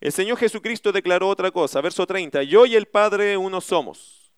[0.00, 4.30] El Señor Jesucristo declaró otra cosa, verso 30, yo y el Padre uno somos.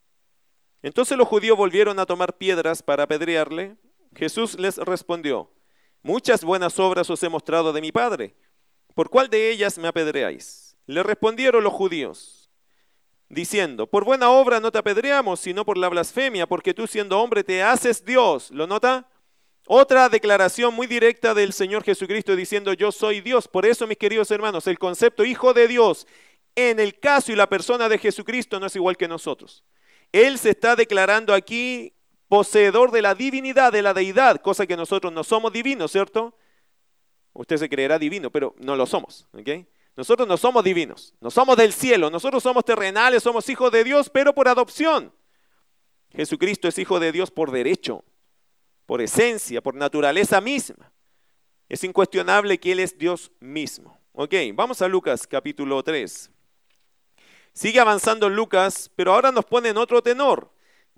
[0.81, 3.77] Entonces los judíos volvieron a tomar piedras para apedrearle.
[4.15, 5.51] Jesús les respondió,
[6.03, 8.35] muchas buenas obras os he mostrado de mi Padre
[8.95, 10.77] ¿por cuál de ellas me apedreáis?
[10.87, 12.40] Le respondieron los judíos,
[13.31, 17.43] diciendo, por buena obra no te apedreamos, sino por la blasfemia, porque tú siendo hombre
[17.43, 18.51] te haces Dios.
[18.51, 19.09] ¿Lo nota?
[19.67, 23.47] Otra declaración muy directa del Señor Jesucristo diciendo, yo soy Dios.
[23.47, 26.07] Por eso, mis queridos hermanos, el concepto hijo de Dios
[26.57, 29.65] en el caso y la persona de Jesucristo no es igual que nosotros.
[30.11, 31.95] Él se está declarando aquí
[32.29, 36.37] poseedor de la divinidad, de la deidad, cosa que nosotros no somos divinos, ¿cierto?
[37.33, 39.29] Usted se creerá divino, pero no lo somos.
[39.97, 44.09] Nosotros no somos divinos, no somos del cielo, nosotros somos terrenales, somos hijos de Dios,
[44.09, 45.13] pero por adopción.
[46.11, 48.05] Jesucristo es hijo de Dios por derecho,
[48.87, 50.93] por esencia, por naturaleza misma.
[51.69, 54.01] Es incuestionable que Él es Dios mismo.
[54.13, 56.31] Ok, vamos a Lucas capítulo 3.
[57.53, 60.53] Sigue avanzando Lucas, pero ahora nos pone en otro tenor.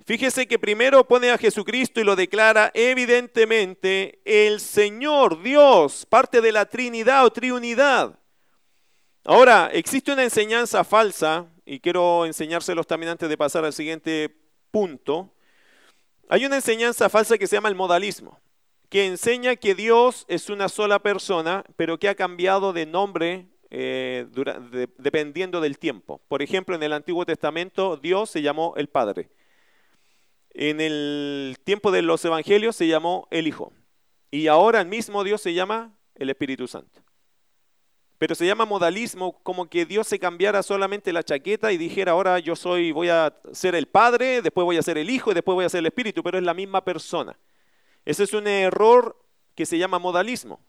[0.04, 6.52] Fíjese que primero pone a Jesucristo y lo declara evidentemente el Señor, Dios, parte de
[6.52, 8.18] la Trinidad o Triunidad.
[9.24, 14.34] Ahora, existe una enseñanza falsa, y quiero enseñárselos también antes de pasar al siguiente
[14.72, 15.32] punto.
[16.28, 18.40] Hay una enseñanza falsa que se llama el modalismo,
[18.88, 24.26] que enseña que Dios es una sola persona, pero que ha cambiado de nombre eh,
[24.98, 26.20] dependiendo del tiempo.
[26.26, 29.30] Por ejemplo, en el Antiguo Testamento Dios se llamó el Padre.
[30.50, 33.72] En el tiempo de los evangelios se llamó el Hijo.
[34.30, 37.01] Y ahora el mismo Dios se llama el Espíritu Santo.
[38.22, 42.38] Pero se llama modalismo como que Dios se cambiara solamente la chaqueta y dijera, ahora
[42.38, 45.56] yo soy, voy a ser el Padre, después voy a ser el Hijo y después
[45.56, 47.36] voy a ser el Espíritu, pero es la misma persona.
[48.04, 49.20] Ese es un error
[49.56, 50.60] que se llama modalismo.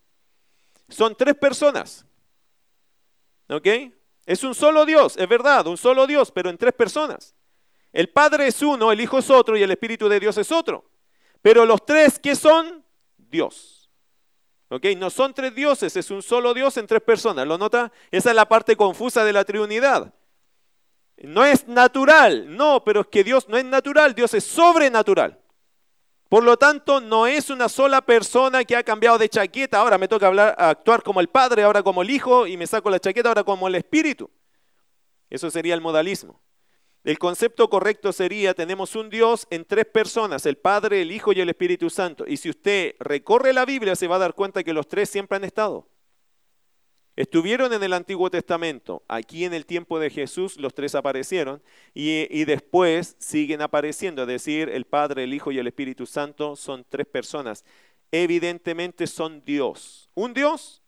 [0.90, 2.04] Son tres personas.
[3.48, 3.68] ¿Ok?
[4.26, 7.36] Es un solo Dios, es verdad, un solo Dios, pero en tres personas.
[7.92, 10.90] El Padre es uno, el Hijo es otro y el Espíritu de Dios es otro.
[11.44, 12.84] Pero los tres, ¿qué son?
[13.16, 13.73] Dios.
[14.74, 14.88] ¿Ok?
[14.98, 17.46] No son tres dioses, es un solo Dios en tres personas.
[17.46, 17.92] ¿Lo nota?
[18.10, 20.12] Esa es la parte confusa de la Trinidad.
[21.18, 25.40] No es natural, no, pero es que Dios no es natural, Dios es sobrenatural.
[26.28, 29.78] Por lo tanto, no es una sola persona que ha cambiado de chaqueta.
[29.78, 32.90] Ahora me toca hablar, actuar como el Padre, ahora como el Hijo, y me saco
[32.90, 34.28] la chaqueta, ahora como el Espíritu.
[35.30, 36.42] Eso sería el modalismo.
[37.04, 41.42] El concepto correcto sería, tenemos un Dios en tres personas, el Padre, el Hijo y
[41.42, 42.24] el Espíritu Santo.
[42.26, 45.36] Y si usted recorre la Biblia, se va a dar cuenta que los tres siempre
[45.36, 45.90] han estado.
[47.18, 51.62] Estuvieron en el Antiguo Testamento, aquí en el tiempo de Jesús los tres aparecieron
[51.94, 56.56] y, y, después siguen apareciendo, es decir, el Padre, el Hijo y el Espíritu Santo
[56.56, 57.66] son tres personas.
[58.12, 60.82] Evidentemente son Dios, un Dios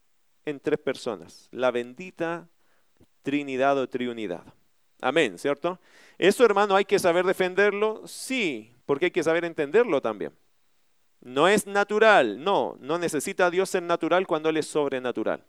[0.45, 2.49] en tres personas, la bendita
[3.21, 4.45] Trinidad o Triunidad.
[5.01, 5.79] Amén, ¿cierto?
[6.17, 10.33] Eso, hermano, hay que saber defenderlo, sí, porque hay que saber entenderlo también.
[11.21, 15.43] No es natural, no, no necesita Dios ser natural cuando Él es sobrenatural.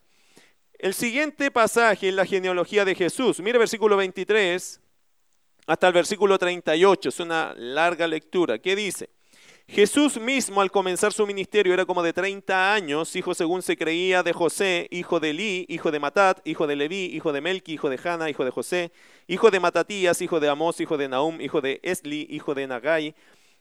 [0.79, 4.81] El siguiente pasaje en la genealogía de Jesús, mire versículo 23
[5.67, 8.59] hasta el versículo 38, es una larga lectura.
[8.59, 9.11] ¿Qué dice?
[9.69, 14.23] Jesús mismo al comenzar su ministerio era como de 30 años, hijo según se creía
[14.23, 17.91] de José, hijo de Eli, hijo de Matat, hijo de Leví, hijo de Melqui, hijo
[17.91, 18.93] de Hanna, hijo de José,
[19.27, 23.15] hijo de Matatías, hijo de Amós, hijo de Nahum, hijo de Esli, hijo de Nagai,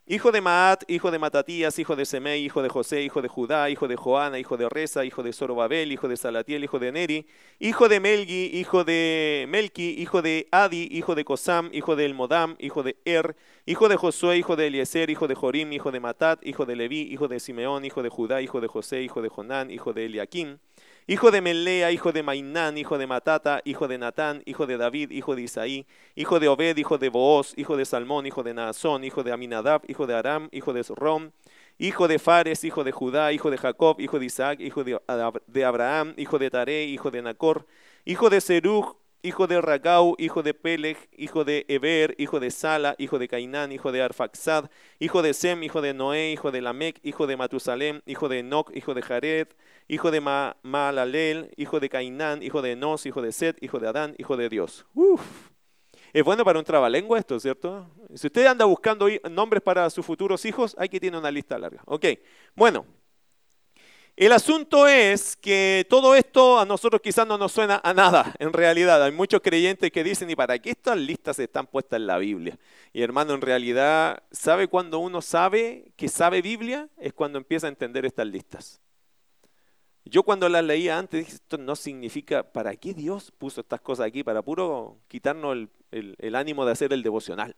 [0.08, 3.70] hijo de Maat, hijo de Matatías, hijo de Semei, hijo de José, hijo de Judá,
[3.72, 7.28] hijo de Joana, hijo de Reza, hijo de Zorobabel, hijo de Salatiel, hijo de Neri,
[7.60, 12.56] hijo de Melgi, hijo de Melki, hijo de Adi, hijo de Cosam, hijo de Elmodam,
[12.60, 16.46] hijo de Er, hijo de Josué, hijo de Eliezer, hijo de Jorim, hijo de Matat,
[16.46, 19.72] hijo de Leví, hijo de Simeón, hijo de Judá, hijo de José, hijo de Jonán,
[19.72, 20.60] hijo de Eliakim,
[21.08, 25.12] hijo de Melea, hijo de Mainán, hijo de Matata, hijo de Natán, hijo de David,
[25.12, 29.04] hijo de Isaí, hijo de Obed, hijo de Booz, hijo de Salmón, hijo de Naasón,
[29.04, 31.32] hijo de Aminadab, hijo de Aram, hijo de Rom,
[31.78, 36.14] hijo de Fares, hijo de Judá, hijo de Jacob, hijo de Isaac, hijo de Abraham,
[36.18, 37.66] hijo de Tare, hijo de Nacor,
[38.06, 42.96] hijo de Serug, hijo de Ragau, hijo de Peleg, hijo de Eber, hijo de Sala,
[42.98, 47.00] hijo de Cainán, hijo de Arfaxad, hijo de Sem, hijo de Noé, hijo de Lamec,
[47.04, 49.48] hijo de Matusalem, hijo de Enoch, hijo de Jared,
[49.88, 54.16] hijo de Maalalel, hijo de Cainán, hijo de Enos, hijo de Set, hijo de Adán,
[54.18, 54.86] hijo de Dios.
[54.94, 55.22] Uf.
[56.14, 57.90] Es bueno para un trabalengua esto, ¿cierto?
[58.14, 61.82] Si usted anda buscando nombres para sus futuros hijos, hay que tiene una lista larga.
[61.86, 62.06] Ok,
[62.56, 62.86] bueno.
[64.18, 68.54] El asunto es que todo esto a nosotros quizás no nos suena a nada, en
[68.54, 69.04] realidad.
[69.04, 72.58] Hay muchos creyentes que dicen, ¿y para qué estas listas están puestas en la Biblia?
[72.94, 76.88] Y hermano, en realidad, ¿sabe cuando uno sabe que sabe Biblia?
[76.98, 78.80] Es cuando empieza a entender estas listas.
[80.06, 84.06] Yo cuando las leía antes dije, esto no significa, ¿para qué Dios puso estas cosas
[84.06, 84.24] aquí?
[84.24, 87.58] Para puro quitarnos el, el ánimo de hacer el devocional.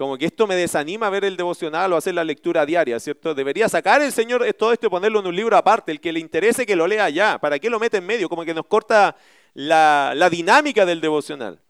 [0.00, 3.34] Como que esto me desanima a ver el devocional o hacer la lectura diaria, ¿cierto?
[3.34, 6.20] Debería sacar el Señor todo esto y ponerlo en un libro aparte, el que le
[6.20, 7.38] interese que lo lea ya.
[7.38, 8.26] ¿Para qué lo mete en medio?
[8.30, 9.14] Como que nos corta
[9.52, 11.60] la, dinámica del devocional.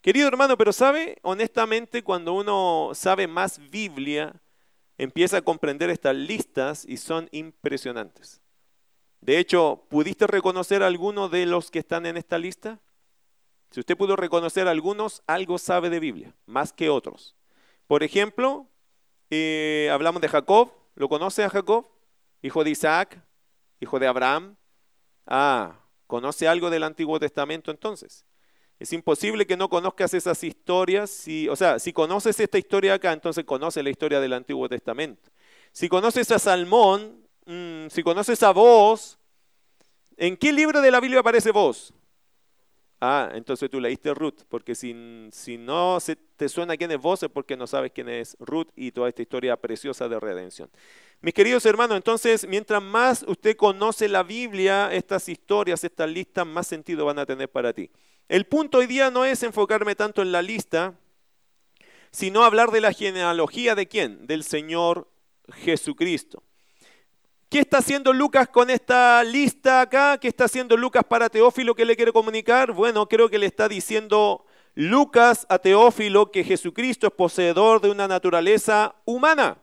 [0.00, 4.34] Querido hermano, pero sabe, honestamente, cuando uno sabe más Biblia,
[4.96, 8.40] empieza a comprender estas listas y son impresionantes.
[9.20, 12.80] De hecho, ¿pudiste reconocer a alguno de los que están en esta lista?
[13.70, 17.37] Si usted pudo reconocer algunos, algo sabe de Biblia, más que otros.
[17.88, 18.68] Por ejemplo,
[19.30, 20.70] eh, hablamos de Jacob.
[20.94, 21.86] ¿Lo conoce a Jacob?
[22.42, 23.24] Hijo de Isaac,
[23.80, 24.56] hijo de Abraham.
[25.26, 28.26] Ah, ¿conoce algo del Antiguo Testamento entonces?
[28.78, 31.10] Es imposible que no conozcas esas historias.
[31.10, 35.30] Si, o sea, si conoces esta historia acá, entonces conoces la historia del Antiguo Testamento.
[35.72, 39.18] Si conoces a Salmón, mm, si conoces a vos,
[40.18, 41.94] ¿en qué libro de la Biblia aparece vos?
[43.00, 47.28] Ah, entonces tú leíste Ruth, porque si, no se te suena quién es vos es
[47.28, 50.68] porque no sabes quién es Ruth y toda esta historia preciosa de redención.
[51.20, 56.66] Mis queridos hermanos, entonces, mientras más usted conoce la Biblia, estas historias, estas listas, más
[56.66, 57.90] sentido van a tener para ti.
[58.28, 60.94] El punto hoy día no es enfocarme tanto en la lista,
[62.10, 64.26] sino hablar de la genealogía de quién?
[64.26, 65.08] Del Señor
[65.54, 66.42] Jesucristo.
[67.48, 70.18] ¿Qué está haciendo Lucas con esta lista acá?
[70.18, 72.72] ¿Qué está haciendo Lucas para Teófilo que le quiere comunicar?
[72.72, 78.06] Bueno, creo que le está diciendo Lucas a Teófilo que Jesucristo es poseedor de una
[78.06, 79.56] naturaleza humana.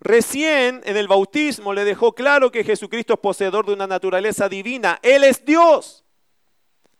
[0.00, 4.98] Recién en el bautismo le dejó claro que Jesucristo es poseedor de una naturaleza divina.
[5.02, 6.06] Él es Dios.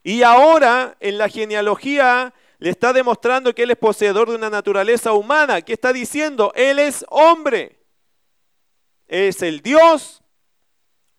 [0.03, 5.13] Y ahora en la genealogía le está demostrando que Él es poseedor de una naturaleza
[5.13, 5.63] humana.
[5.63, 6.51] ¿Qué está diciendo?
[6.55, 7.80] Él es hombre
[9.11, 10.23] es el Dios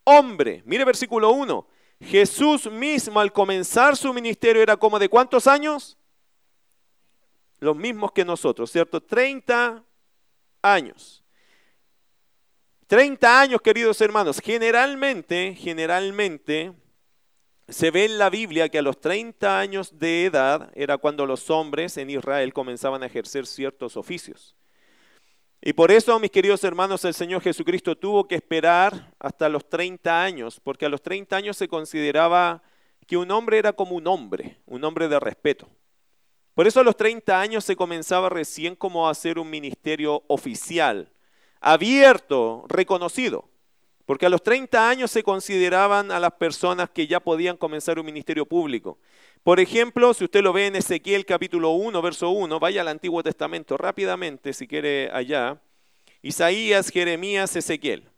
[0.05, 0.63] hombre.
[0.65, 1.69] Mire versículo 1.
[2.01, 5.99] Jesús mismo al comenzar su ministerio era como de cuántos años?
[7.61, 9.01] Los mismos que nosotros, ¿cierto?
[9.01, 9.85] 30
[10.63, 11.23] años.
[12.87, 14.41] 30 años, queridos hermanos.
[14.43, 16.73] Generalmente, generalmente,
[17.69, 21.51] se ve en la Biblia que a los 30 años de edad era cuando los
[21.51, 24.57] hombres en Israel comenzaban a ejercer ciertos oficios.
[25.65, 30.21] Y por eso, mis queridos hermanos, el Señor Jesucristo tuvo que esperar hasta los 30
[30.21, 32.65] años, porque a los 30 años se consideraba
[33.07, 35.69] que un hombre era como un hombre, un hombre de respeto.
[36.55, 41.13] Por eso a los 30 años se comenzaba recién como a hacer un ministerio oficial,
[41.61, 43.49] abierto, reconocido.
[44.07, 48.07] Porque a los 30 años se consideraban a las personas que ya podían comenzar un
[48.07, 48.99] ministerio público.
[49.43, 53.23] Por ejemplo, si usted lo ve en Ezequiel capítulo 1, verso 1, vaya al Antiguo
[53.23, 55.61] Testamento rápidamente, si quiere allá.
[56.23, 58.09] Isaías, Jeremías, Ezequiel.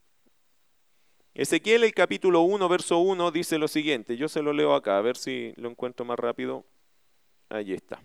[1.35, 4.17] Ezequiel el capítulo 1, verso 1 dice lo siguiente.
[4.17, 6.65] Yo se lo leo acá, a ver si lo encuentro más rápido.
[7.49, 8.01] Ahí está.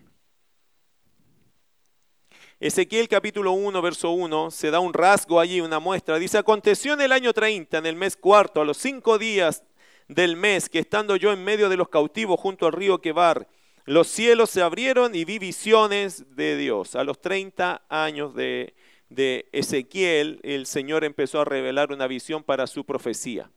[2.62, 6.20] Ezequiel capítulo 1, verso 1, se da un rasgo allí, una muestra.
[6.20, 9.64] Dice, aconteció en el año 30, en el mes cuarto, a los cinco días
[10.10, 13.48] del mes, que estando yo en medio de los cautivos junto al río Quebar,
[13.86, 16.96] los cielos se abrieron y vi visiones de Dios.
[16.96, 18.74] A los 30 años de,
[19.08, 23.50] de Ezequiel, el Señor empezó a revelar una visión para su profecía.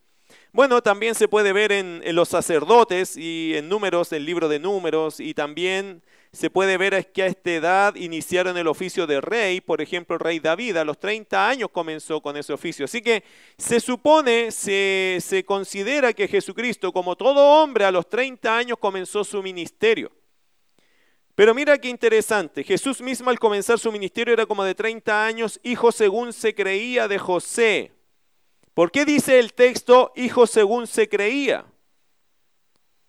[0.52, 4.60] Bueno, también se puede ver en, en los sacerdotes y en números, el libro de
[4.60, 9.60] números, y también se puede ver que a esta edad iniciaron el oficio de rey,
[9.60, 12.86] por ejemplo, el rey David, a los 30 años comenzó con ese oficio.
[12.86, 13.22] Así que
[13.58, 19.24] se supone, se, se considera que Jesucristo, como todo hombre, a los 30 años comenzó
[19.24, 20.10] su ministerio.
[21.34, 25.60] Pero mira qué interesante, Jesús mismo al comenzar su ministerio era como de 30 años,
[25.62, 27.92] hijo según se creía de José.
[28.72, 31.66] ¿Por qué dice el texto hijo según se creía?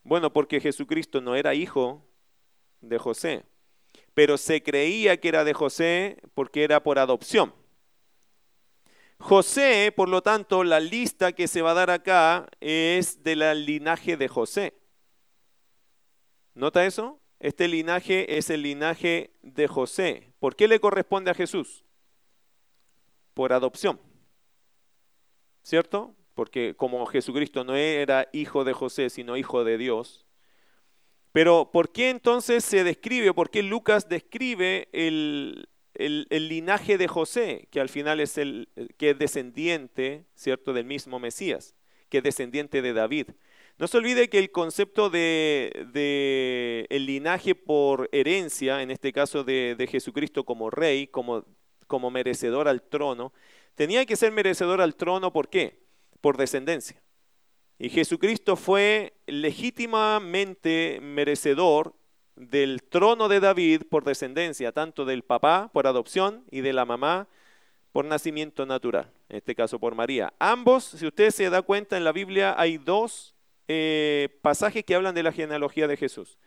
[0.03, 2.05] Bueno, porque Jesucristo no era hijo
[2.83, 3.43] de José,
[4.13, 7.53] pero se creía que era de José porque era por adopción.
[9.17, 13.53] José, por lo tanto, la lista que se va a dar acá es de la
[13.53, 14.73] linaje de José.
[16.53, 17.21] ¿Nota eso?
[17.39, 20.33] Este linaje es el linaje de José.
[20.39, 21.83] ¿Por qué le corresponde a Jesús?
[23.33, 23.99] Por adopción.
[25.63, 26.15] ¿Cierto?
[26.35, 30.25] Porque como Jesucristo no era hijo de José, sino hijo de Dios,
[31.33, 35.67] pero ¿por qué entonces se describe, por qué Lucas describe el,
[35.97, 41.75] linaje de José, que al final es el que es descendiente, ¿cierto?, del mismo Mesías,
[42.09, 43.31] que es descendiente de David.
[43.79, 49.75] No se olvide que el concepto de, el linaje por herencia, en este caso de,
[49.75, 51.45] de Jesucristo como rey, como,
[51.87, 53.33] como merecedor al trono,
[53.73, 55.79] tenía que ser merecedor al trono, ¿por qué?
[56.21, 57.02] Por descendencia.
[57.83, 61.93] Y Jesucristo fue legítimamente merecedor
[62.37, 67.27] del trono de David por descendencia, tanto del papá por adopción y de la mamá
[67.91, 70.33] por nacimiento natural, en este caso por María.
[70.39, 73.35] Ambos, si usted se da cuenta, en la Biblia hay dos
[73.67, 76.37] eh, pasajes que hablan de la genealogía de Jesús.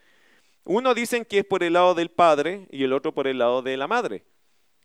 [0.64, 3.60] Uno dicen que es por el lado del padre y el otro por el lado
[3.60, 4.24] de la madre.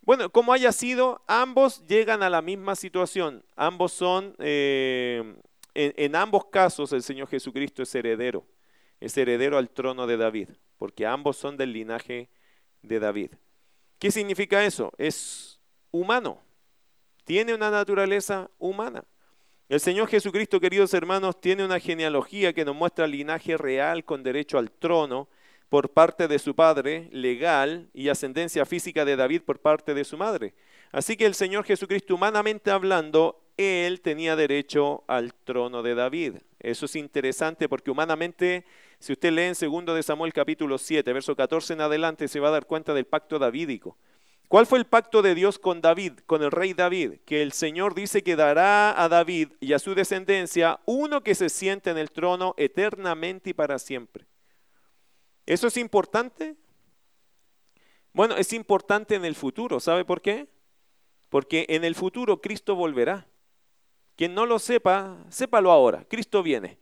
[0.01, 3.45] Bueno, como haya sido, ambos llegan a la misma situación.
[3.55, 5.35] Ambos son eh,
[5.73, 8.45] en, ambos casos el Señor Jesucristo es heredero,
[8.99, 12.29] es heredero al trono de David, porque ambos son del linaje
[12.81, 13.31] de David.
[13.99, 14.91] ¿Qué significa eso?
[14.97, 15.59] Es
[15.91, 16.41] humano,
[17.23, 19.03] tiene una naturaleza humana.
[19.69, 24.21] El Señor Jesucristo, queridos hermanos, tiene una genealogía que nos muestra el linaje real con
[24.21, 25.29] derecho al trono
[25.69, 30.17] por parte de su padre, legal, y ascendencia física de David por parte de su
[30.17, 30.53] madre.
[30.91, 36.35] Así que el Señor Jesucristo, humanamente hablando, él tenía derecho al trono de David.
[36.59, 38.65] Eso es interesante porque humanamente,
[38.99, 42.49] si usted lee en 2 de Samuel capítulo 7, verso 14 en adelante, se va
[42.49, 43.97] a dar cuenta del pacto davídico.
[44.47, 47.19] ¿Cuál fue el pacto de Dios con David, con el rey David?
[47.25, 51.47] Que el Señor dice que dará a David y a su descendencia uno que se
[51.47, 54.25] siente en el trono eternamente y para siempre.
[55.45, 56.57] ¿Eso es importante?
[58.11, 59.79] Bueno, es importante en el futuro.
[59.79, 60.49] ¿Sabe por qué?
[61.29, 63.30] Porque en el futuro Cristo volverá.
[64.21, 66.05] Quien no lo sepa, sépalo ahora.
[66.07, 66.77] Cristo viene.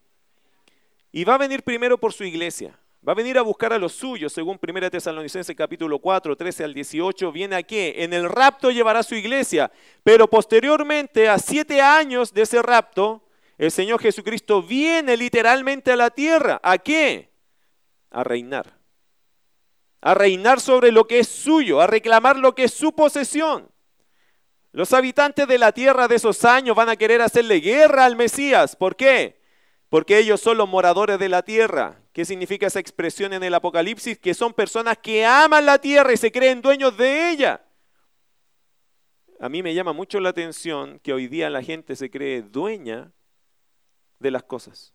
[1.10, 2.78] Y va a venir primero por su iglesia.
[3.08, 6.74] Va a venir a buscar a los suyos, según 1 Tesalonicenses capítulo 4, 13 al
[6.74, 7.32] 18.
[7.32, 8.04] Viene a qué?
[8.04, 9.72] En el rapto llevará a su iglesia.
[10.04, 13.24] Pero posteriormente, a siete años de ese rapto,
[13.58, 16.60] el Señor Jesucristo viene literalmente a la tierra.
[16.62, 17.30] ¿A qué?
[18.12, 18.78] A reinar.
[20.02, 23.72] A reinar sobre lo que es suyo, a reclamar lo que es su posesión.
[24.72, 28.76] Los habitantes de la tierra de esos años van a querer hacerle guerra al Mesías.
[28.76, 29.42] ¿Por qué?
[29.90, 32.00] Porque ellos son los moradores de la tierra.
[32.14, 34.20] ¿Qué significa esa expresión en el Apocalipsis?
[34.20, 37.66] Que son personas que aman la tierra y se creen dueños de ella.
[39.40, 43.12] A mí me llama mucho la atención que hoy día la gente se cree dueña
[44.20, 44.94] de las cosas.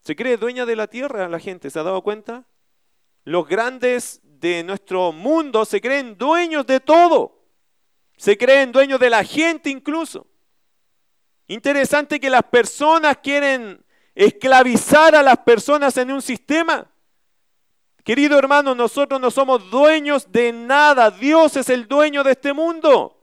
[0.00, 2.46] Se cree dueña de la tierra la gente, ¿se ha dado cuenta?
[3.24, 7.33] Los grandes de nuestro mundo se creen dueños de todo.
[8.16, 10.26] Se creen dueños de la gente incluso.
[11.46, 13.84] Interesante que las personas quieren
[14.14, 16.90] esclavizar a las personas en un sistema.
[18.02, 21.10] Querido hermano, nosotros no somos dueños de nada.
[21.10, 23.18] Dios es el dueño de este mundo.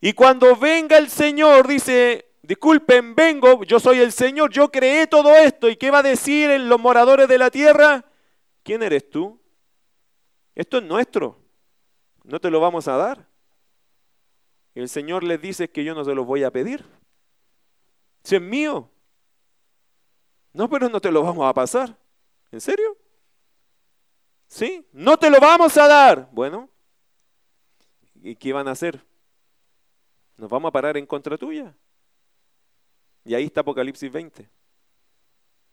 [0.00, 5.36] Y cuando venga el Señor, dice, disculpen, vengo, yo soy el Señor, yo creé todo
[5.36, 5.68] esto.
[5.68, 8.04] ¿Y qué va a decir en los moradores de la tierra?
[8.62, 9.38] ¿Quién eres tú?
[10.54, 11.38] Esto es nuestro,
[12.24, 13.29] no te lo vamos a dar.
[14.80, 16.82] El Señor les dice que yo no se los voy a pedir.
[18.24, 18.90] Si es mío.
[20.54, 21.94] No, pero no te lo vamos a pasar.
[22.50, 22.96] ¿En serio?
[24.48, 24.86] ¿Sí?
[24.92, 26.30] No te lo vamos a dar.
[26.32, 26.70] Bueno,
[28.22, 29.04] ¿y qué van a hacer?
[30.38, 31.76] Nos vamos a parar en contra tuya.
[33.26, 34.48] Y ahí está Apocalipsis 20.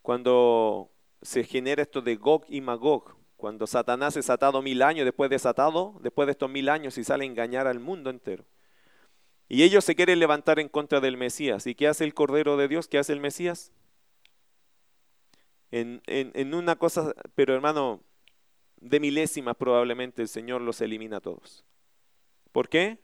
[0.02, 0.92] Cuando
[1.22, 5.98] se genera esto de Gog y Magog, cuando Satanás es atado mil años, después desatado,
[6.02, 8.44] después de estos mil años y sale a engañar al mundo entero.
[9.50, 11.68] Y ellos se quieren levantar en contra del Mesías.
[11.68, 12.88] ¿Y qué hace el Cordero de Dios?
[12.88, 13.72] ¿Qué hace el Mesías?
[15.72, 18.02] En, en una cosa, pero hermano,
[18.80, 21.66] de milésimas probablemente el Señor los elimina a todos.
[22.52, 23.00] ¿Por qué?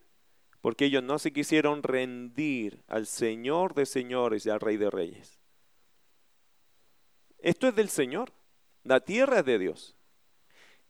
[0.62, 5.40] Porque ellos no se quisieron rendir al Señor de señores y al Rey de reyes.
[7.40, 8.32] Esto es del Señor.
[8.84, 9.96] La tierra es de Dios.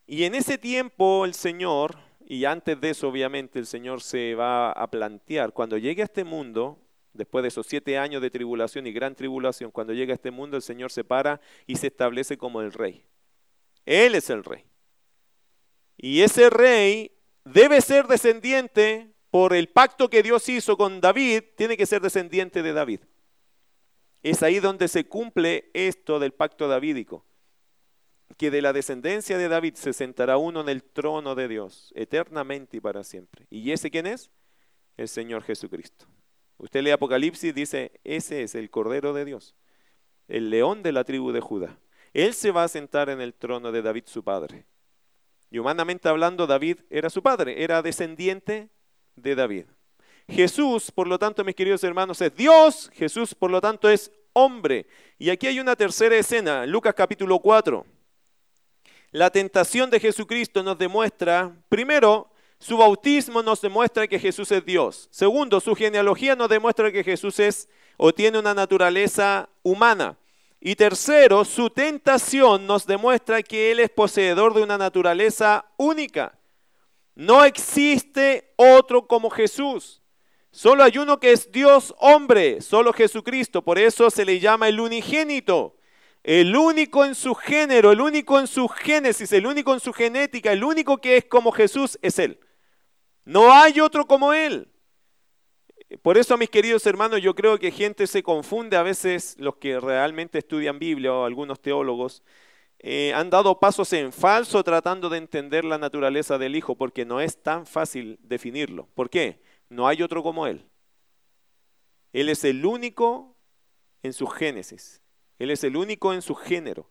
[0.05, 1.97] Y en ese tiempo el Señor,
[2.27, 6.23] y antes de eso obviamente el Señor se va a plantear, cuando llegue a este
[6.23, 6.79] mundo,
[7.13, 10.57] después de esos siete años de tribulación y gran tribulación, cuando llegue a este mundo
[10.57, 13.05] el Señor se para y se establece como el rey.
[13.85, 14.65] Él es el rey.
[15.97, 17.11] Y ese rey
[17.45, 22.61] debe ser descendiente por el pacto que Dios hizo con David, tiene que ser descendiente
[22.61, 23.01] de David.
[24.21, 27.25] Es ahí donde se cumple esto del pacto davídico,
[28.37, 32.77] que de la descendencia de David se sentará uno en el trono de Dios, eternamente
[32.77, 33.45] y para siempre.
[33.49, 34.31] ¿Y ese quién es?
[34.97, 36.05] El Señor Jesucristo.
[36.57, 39.55] Usted lee Apocalipsis, dice, ese es el Cordero de Dios,
[40.27, 41.79] el león de la tribu de Judá.
[42.13, 44.65] Él se va a sentar en el trono de David su padre.
[45.49, 48.69] Y humanamente hablando, David era su padre, era descendiente
[49.15, 49.65] de David.
[50.27, 54.87] Jesús, por lo tanto, mis queridos hermanos, es Dios, Jesús, por lo tanto, es hombre.
[55.17, 57.85] Y aquí hay una tercera escena, Lucas capítulo 4.
[59.13, 65.07] La tentación de Jesucristo nos demuestra, primero, su bautismo nos demuestra que Jesús es Dios.
[65.11, 70.17] Segundo, su genealogía nos demuestra que Jesús es o tiene una naturaleza humana.
[70.59, 76.35] Y tercero, su tentación nos demuestra que Él es poseedor de una naturaleza única.
[77.13, 80.01] No existe otro como Jesús.
[80.49, 83.61] Solo hay uno que es Dios hombre, solo Jesucristo.
[83.61, 85.75] Por eso se le llama el unigénito.
[86.23, 90.53] El único en su género, el único en su génesis, el único en su genética,
[90.53, 92.39] el único que es como Jesús es Él.
[93.25, 94.69] No hay otro como Él.
[96.01, 99.79] Por eso, mis queridos hermanos, yo creo que gente se confunde a veces, los que
[99.79, 102.23] realmente estudian Biblia o algunos teólogos,
[102.79, 107.21] eh, han dado pasos en falso tratando de entender la naturaleza del Hijo, porque no
[107.21, 108.87] es tan fácil definirlo.
[108.95, 109.41] ¿Por qué?
[109.69, 110.65] No hay otro como Él.
[112.13, 113.35] Él es el único
[114.01, 115.02] en su génesis.
[115.43, 116.89] Él es el único en su género.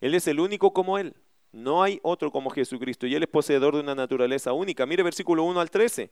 [0.00, 1.14] Él es el único como Él.
[1.52, 3.06] No hay otro como Jesucristo.
[3.06, 4.86] Y Él es poseedor de una naturaleza única.
[4.86, 6.10] Mire versículo 1 al 13.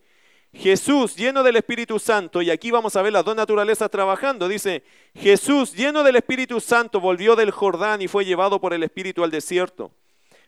[0.52, 4.84] Jesús lleno del Espíritu Santo, y aquí vamos a ver las dos naturalezas trabajando, dice,
[5.14, 9.32] Jesús lleno del Espíritu Santo volvió del Jordán y fue llevado por el Espíritu al
[9.32, 9.90] desierto.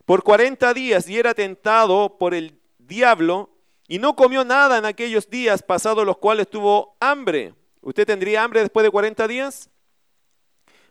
[0.04, 3.50] Por cuarenta días y era tentado por el diablo
[3.88, 7.54] y no comió nada en aquellos días pasados los cuales tuvo hambre.
[7.80, 9.70] ¿Usted tendría hambre después de cuarenta días?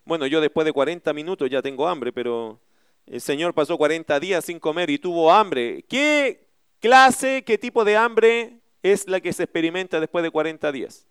[0.06, 2.60] Bueno, yo después de cuarenta minutos ya tengo hambre, pero
[3.06, 5.84] el Señor pasó cuarenta días sin comer y tuvo hambre.
[5.89, 6.47] ¿Qué
[6.80, 11.08] clase, qué tipo de hambre es la que se experimenta después de 40 días.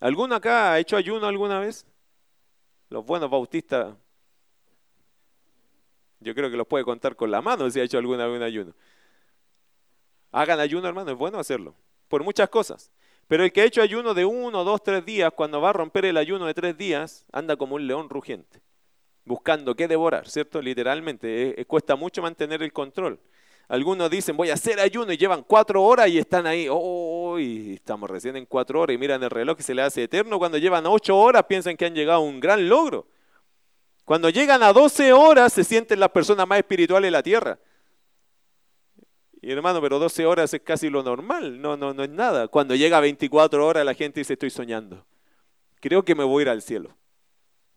[0.00, 1.86] ¿Alguno acá ha hecho ayuno alguna vez?
[2.88, 3.94] Los buenos bautistas,
[6.18, 8.42] yo creo que los puede contar con la mano si ha hecho alguna vez un
[8.42, 8.74] ayuno.
[10.32, 11.76] Hagan ayuno, hermano, es bueno hacerlo,
[12.08, 12.90] por muchas cosas.
[13.28, 16.06] Pero el que ha hecho ayuno de uno, dos, tres días, cuando va a romper
[16.06, 18.62] el ayuno de tres días, anda como un león rugiente,
[19.26, 20.62] buscando qué devorar, ¿cierto?
[20.62, 23.20] Literalmente, eh, eh, cuesta mucho mantener el control.
[23.68, 26.68] Algunos dicen, voy a hacer ayuno y llevan cuatro horas y están ahí.
[26.70, 30.38] Oh, estamos recién en cuatro horas y miran el reloj y se le hace eterno.
[30.38, 33.06] Cuando llevan ocho horas piensan que han llegado a un gran logro.
[34.06, 37.58] Cuando llegan a doce horas se sienten las personas más espirituales de la tierra.
[39.40, 42.48] Y hermano, pero doce horas es casi lo normal, no, no, no es nada.
[42.48, 45.06] Cuando llega a 24 horas la gente dice, estoy soñando.
[45.80, 46.96] Creo que me voy a ir al cielo.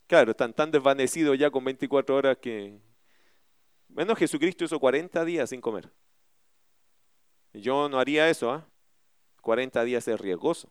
[0.07, 2.79] Claro, están tan desvanecidos ya con 24 horas que
[3.93, 5.91] bueno, Jesucristo hizo 40 días sin comer.
[7.53, 8.65] Yo no haría eso, ¿ah?
[9.41, 10.69] 40 días es riesgoso.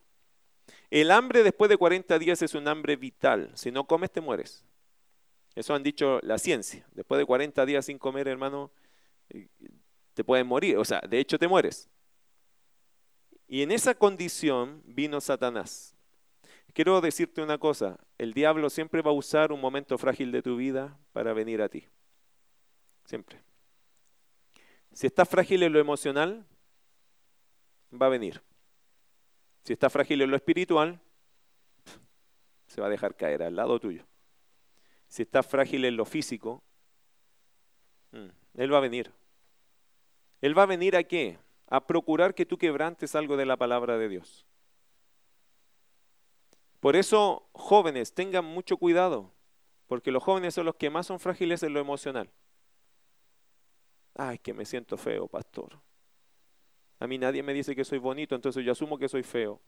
[0.90, 3.50] El hambre después de 40 días es un hambre vital.
[3.54, 4.64] Si no comes, te mueres.
[5.54, 6.86] Eso han dicho la ciencia.
[6.92, 8.70] Después de 40 días sin comer, hermano,
[10.20, 10.76] te puedes morir.
[10.76, 11.88] O sea, de hecho te mueres.
[13.48, 15.96] Y en esa condición vino Satanás.
[16.74, 20.56] Quiero decirte una cosa, el diablo siempre va a usar un momento frágil de tu
[20.56, 21.88] vida para venir a ti.
[23.06, 23.42] Siempre.
[24.92, 26.44] Si estás frágil en lo emocional,
[27.90, 28.42] va a venir.
[29.64, 31.00] Si estás frágil en lo espiritual,
[32.66, 34.04] se va a dejar caer al lado tuyo.
[35.08, 36.62] Si estás frágil en lo físico,
[38.12, 39.10] mm, Él va a venir.
[40.40, 41.38] Él va a venir a qué?
[41.68, 44.46] A procurar que tú quebrantes algo de la palabra de Dios.
[46.80, 49.30] Por eso, jóvenes, tengan mucho cuidado,
[49.86, 52.30] porque los jóvenes son los que más son frágiles en lo emocional.
[54.14, 55.78] Ay, que me siento feo, pastor.
[56.98, 59.60] A mí nadie me dice que soy bonito, entonces yo asumo que soy feo.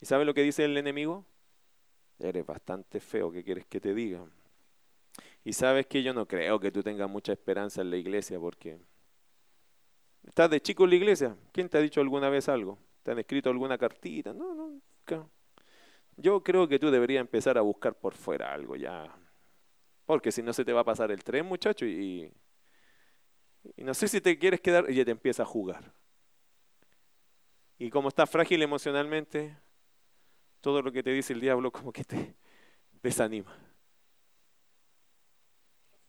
[0.00, 1.24] ¿Y sabe lo que dice el enemigo?
[2.18, 4.24] Eres bastante feo, ¿qué quieres que te diga?
[5.44, 8.78] Y sabes que yo no creo que tú tengas mucha esperanza en la iglesia porque
[10.26, 11.36] estás de chico en la iglesia.
[11.52, 12.78] ¿Quién te ha dicho alguna vez algo?
[13.02, 14.32] ¿Te han escrito alguna cartita?
[14.32, 15.26] No, nunca.
[16.16, 19.14] Yo creo que tú deberías empezar a buscar por fuera algo ya.
[20.06, 22.32] Porque si no se te va a pasar el tren, muchacho, y,
[23.76, 25.92] y no sé si te quieres quedar y ya te empieza a jugar.
[27.78, 29.56] Y como estás frágil emocionalmente,
[30.60, 32.36] todo lo que te dice el diablo como que te
[33.02, 33.56] desanima.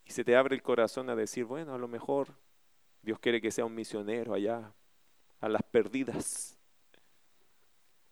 [0.06, 2.36] Y se te abre el corazón a decir, bueno, a lo mejor
[3.04, 4.74] Dios quiere que sea un misionero allá,
[5.42, 6.58] a las perdidas.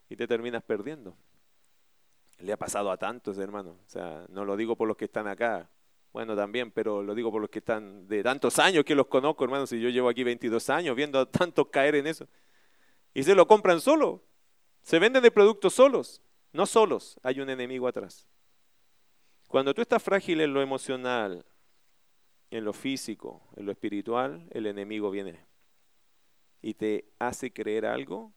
[0.09, 1.15] Y te terminas perdiendo.
[2.39, 3.77] Le ha pasado a tantos, hermanos.
[3.85, 5.69] O sea, no lo digo por los que están acá.
[6.11, 9.45] Bueno, también, pero lo digo por los que están de tantos años que los conozco,
[9.45, 9.71] hermanos.
[9.71, 12.27] Y yo llevo aquí 22 años viendo a tantos caer en eso.
[13.13, 14.21] Y se lo compran solo.
[14.81, 16.21] Se venden de productos solos.
[16.51, 18.27] No solos, hay un enemigo atrás.
[19.47, 21.45] Cuando tú estás frágil en lo emocional,
[22.51, 25.39] en lo físico, en lo espiritual, el enemigo viene
[26.61, 28.33] y te hace creer algo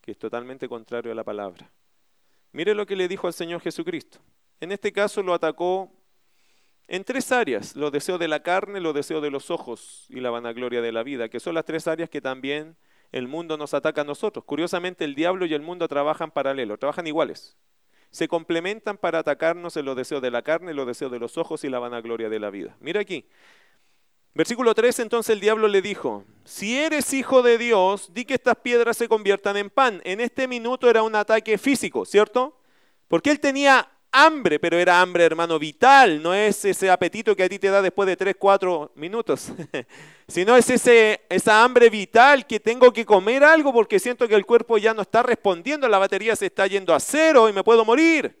[0.00, 1.70] que es totalmente contrario a la palabra.
[2.52, 4.20] Mire lo que le dijo al Señor Jesucristo.
[4.60, 5.90] En este caso lo atacó
[6.86, 10.30] en tres áreas, los deseos de la carne, los deseos de los ojos y la
[10.30, 12.76] vanagloria de la vida, que son las tres áreas que también
[13.10, 14.44] el mundo nos ataca a nosotros.
[14.44, 17.56] Curiosamente, el diablo y el mundo trabajan paralelo, trabajan iguales.
[18.14, 21.64] Se complementan para atacarnos en los deseos de la carne, los deseos de los ojos
[21.64, 22.76] y la vanagloria de la vida.
[22.78, 23.26] Mira aquí.
[24.34, 28.54] Versículo 3, entonces el diablo le dijo, si eres hijo de Dios, di que estas
[28.54, 30.00] piedras se conviertan en pan.
[30.04, 32.56] En este minuto era un ataque físico, ¿cierto?
[33.08, 36.22] Porque él tenía hambre, pero era hambre, hermano, vital.
[36.22, 39.52] No es ese apetito que a ti te da después de 3, 4 minutos,
[40.28, 44.46] sino es ese, esa hambre vital que tengo que comer algo porque siento que el
[44.46, 47.84] cuerpo ya no está respondiendo, la batería se está yendo a cero y me puedo
[47.84, 48.40] morir.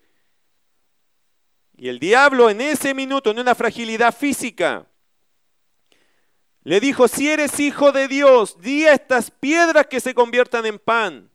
[1.76, 4.86] Y el diablo en ese minuto, en una fragilidad física,
[6.62, 10.78] le dijo, si eres hijo de Dios, di a estas piedras que se conviertan en
[10.78, 11.30] pan.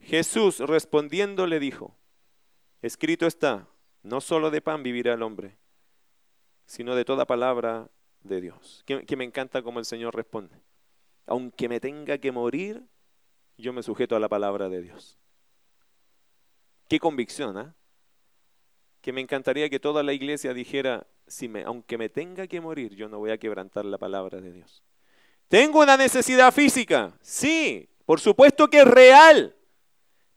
[0.00, 1.95] Jesús respondiendo le dijo,
[2.82, 3.68] escrito está,
[4.02, 5.56] no solo de pan vivirá el hombre,
[6.66, 7.88] sino de toda palabra
[8.22, 8.82] de Dios.
[8.84, 10.60] Que, me encanta como el Señor responde.
[11.26, 12.82] Aunque me tenga que morir,
[13.56, 15.18] yo me sujeto a la palabra de Dios.
[16.88, 17.74] Qué convicción, ¿ah?
[19.00, 22.94] Que me encantaría que toda la iglesia dijera, si me, aunque me tenga que morir,
[22.94, 24.82] yo no voy a quebrantar la palabra de Dios.
[25.48, 27.16] ¿Tengo una necesidad física?
[27.20, 29.54] Sí, por supuesto que es real.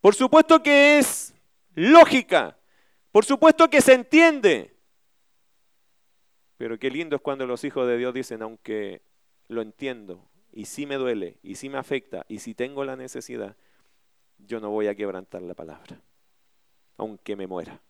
[0.01, 1.33] Por supuesto que es
[1.79, 2.57] lógica.
[3.11, 4.75] Por supuesto que se entiende.
[6.57, 9.01] Pero qué lindo es cuando los hijos de Dios dicen, aunque
[9.47, 13.55] lo entiendo, y si me duele, y si me afecta, y si tengo la necesidad,
[14.37, 16.01] yo no voy a quebrantar la palabra,
[16.97, 17.81] aunque me muera.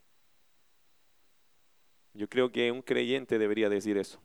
[2.14, 4.22] Yo creo que un creyente debería decir eso.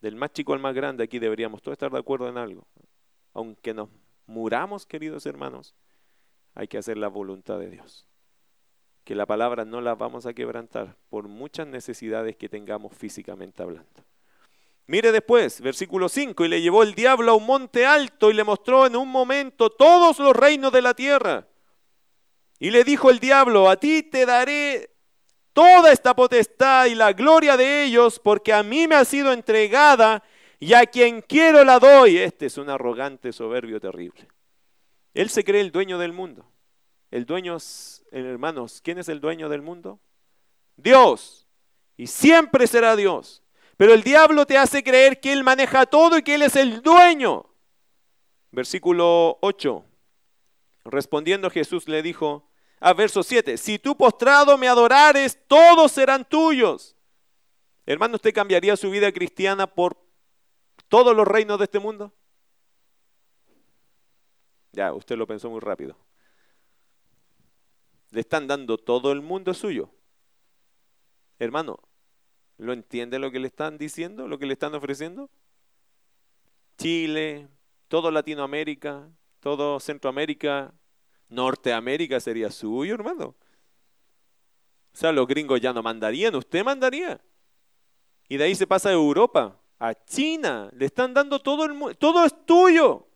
[0.00, 2.66] Del más chico al más grande aquí deberíamos todos estar de acuerdo en algo.
[3.34, 3.88] Aunque nos
[4.26, 5.76] muramos, queridos hermanos,
[6.54, 8.08] hay que hacer la voluntad de Dios.
[9.04, 14.04] Que la palabra no la vamos a quebrantar por muchas necesidades que tengamos físicamente hablando.
[14.86, 18.44] Mire después, versículo 5, y le llevó el diablo a un monte alto y le
[18.44, 21.46] mostró en un momento todos los reinos de la tierra.
[22.58, 24.90] Y le dijo el diablo, a ti te daré
[25.52, 30.22] toda esta potestad y la gloria de ellos, porque a mí me ha sido entregada
[30.58, 32.18] y a quien quiero la doy.
[32.18, 34.28] Este es un arrogante, soberbio, terrible.
[35.14, 36.51] Él se cree el dueño del mundo.
[37.12, 37.58] El dueño,
[38.10, 40.00] hermanos, ¿quién es el dueño del mundo?
[40.76, 41.46] Dios.
[41.98, 43.42] Y siempre será Dios.
[43.76, 46.80] Pero el diablo te hace creer que Él maneja todo y que Él es el
[46.80, 47.44] dueño.
[48.50, 49.84] Versículo 8.
[50.86, 52.48] Respondiendo Jesús le dijo,
[52.80, 56.96] a verso 7, si tú postrado me adorares, todos serán tuyos.
[57.84, 59.98] Hermano, ¿usted cambiaría su vida cristiana por
[60.88, 62.10] todos los reinos de este mundo?
[64.72, 65.94] Ya, usted lo pensó muy rápido.
[68.20, 69.90] Están dando todo el mundo suyo.
[71.38, 71.80] Hermano,
[72.58, 75.30] ¿lo entiende lo que le están diciendo, lo que le están ofreciendo?
[76.76, 77.48] Chile,
[77.88, 79.08] todo Latinoamérica,
[79.40, 80.72] todo Centroamérica,
[81.28, 83.34] Norteamérica sería suyo, hermano.
[84.92, 87.20] O sea, los gringos ya no mandarían, usted mandaría.
[88.28, 91.94] Y de ahí se pasa a Europa, a China, le están dando todo el mundo,
[91.94, 93.08] todo es tuyo.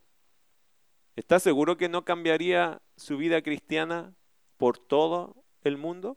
[1.15, 4.15] ¿Está seguro que no cambiaría su vida cristiana
[4.57, 6.17] por todo el mundo?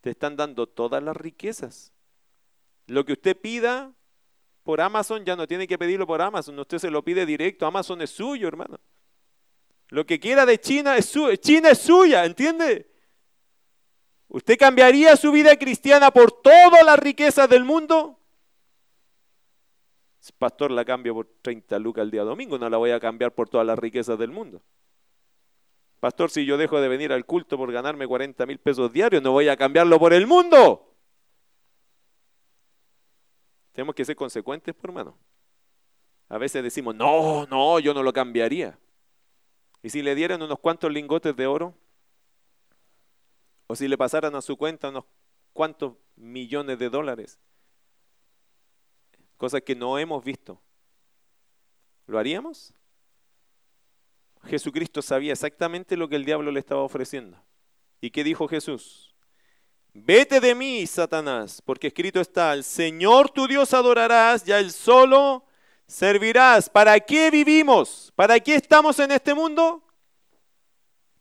[0.00, 1.92] Te están dando todas las riquezas.
[2.86, 3.92] Lo que usted pida
[4.62, 8.02] por Amazon ya no tiene que pedirlo por Amazon, usted se lo pide directo, Amazon
[8.02, 8.78] es suyo, hermano.
[9.88, 12.90] Lo que quiera de China es suyo, China es suya, ¿entiende?
[14.28, 18.20] ¿Usted cambiaría su vida cristiana por todas las riquezas del mundo?
[20.36, 23.48] Pastor, la cambio por 30 lucas el día domingo, no la voy a cambiar por
[23.48, 24.60] todas las riquezas del mundo.
[26.00, 29.32] Pastor, si yo dejo de venir al culto por ganarme 40 mil pesos diarios, no
[29.32, 30.94] voy a cambiarlo por el mundo.
[33.72, 35.16] Tenemos que ser consecuentes, por hermano.
[36.28, 38.78] A veces decimos, no, no, yo no lo cambiaría.
[39.82, 41.74] ¿Y si le dieran unos cuantos lingotes de oro?
[43.66, 45.04] O si le pasaran a su cuenta unos
[45.52, 47.38] cuantos millones de dólares.
[49.36, 50.60] Cosas que no hemos visto.
[52.06, 52.74] ¿Lo haríamos?
[54.48, 57.40] Jesucristo sabía exactamente lo que el diablo le estaba ofreciendo.
[58.00, 59.14] ¿Y qué dijo Jesús?
[59.92, 65.44] Vete de mí, Satanás, porque escrito está, al Señor tu Dios adorarás y Él solo
[65.86, 66.68] servirás.
[66.70, 68.12] ¿Para qué vivimos?
[68.14, 69.82] ¿Para qué estamos en este mundo?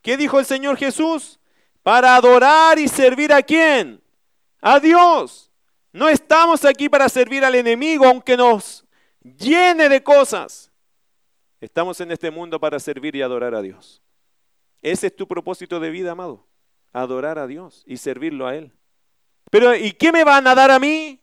[0.02, 1.40] ¿Qué dijo el Señor Jesús?
[1.84, 4.02] Para adorar y servir a quién?
[4.62, 5.52] A Dios.
[5.92, 8.86] No estamos aquí para servir al enemigo, aunque nos
[9.22, 10.67] llene de cosas.
[11.60, 14.02] Estamos en este mundo para servir y adorar a Dios.
[14.82, 16.46] Ese es tu propósito de vida, amado.
[16.94, 18.72] Adorar a Dios y servirlo a Él.
[19.50, 21.20] Pero ¿y qué me van a dar a mí?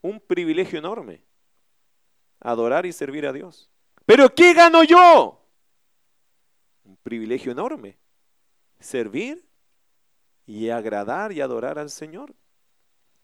[0.00, 1.22] Un privilegio enorme.
[2.40, 3.70] Adorar y servir a Dios.
[4.04, 5.44] Pero ¿qué gano yo?
[6.84, 7.98] Un privilegio enorme.
[8.80, 9.44] Servir
[10.46, 12.34] y agradar y adorar al Señor.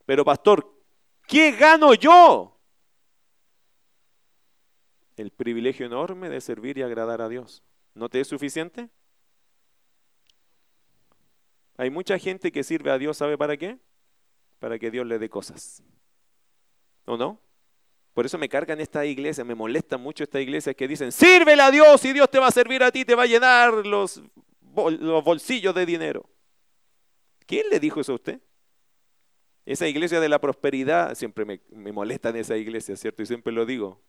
[0.05, 0.71] Pero pastor,
[1.27, 2.54] ¿qué gano yo?
[5.17, 7.63] El privilegio enorme de servir y agradar a Dios.
[7.95, 8.89] ¿No te es suficiente?
[11.77, 13.79] Hay mucha gente que sirve a Dios, ¿sabe para qué?
[14.59, 15.83] Para que Dios le dé cosas.
[17.05, 17.41] ¿O no?
[18.13, 21.71] Por eso me cargan esta iglesia, me molesta mucho esta iglesia que dicen, sírvele a
[21.71, 24.23] Dios y Dios te va a servir a ti, te va a llenar los,
[24.75, 26.29] los bolsillos de dinero.
[27.47, 28.41] ¿Quién le dijo eso a usted?
[29.67, 33.23] Esa iglesia de la prosperidad, siempre me, me molesta en esa iglesia, ¿cierto?
[33.23, 34.01] Y siempre lo digo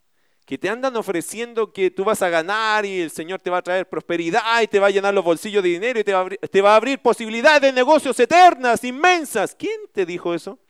[0.46, 3.62] que te andan ofreciendo que tú vas a ganar y el Señor te va a
[3.62, 6.12] traer prosperidad y te va a llenar los bolsillos de dinero y te
[6.62, 9.56] va a abrir, posibilidades de negocios eternas, inmensas.
[9.56, 10.60] ¿Quién te dijo eso?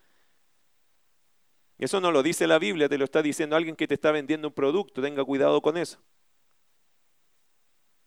[1.79, 4.49] Eso no lo dice la Biblia, te lo está diciendo alguien que te está vendiendo
[4.49, 5.03] un producto.
[5.03, 5.99] Tenga cuidado con eso.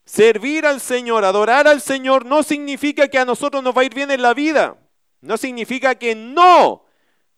[0.05, 3.93] Servir al Señor, adorar al Señor, no significa que a nosotros nos va a ir
[3.93, 4.75] bien en la vida.
[5.21, 6.83] No significa que no.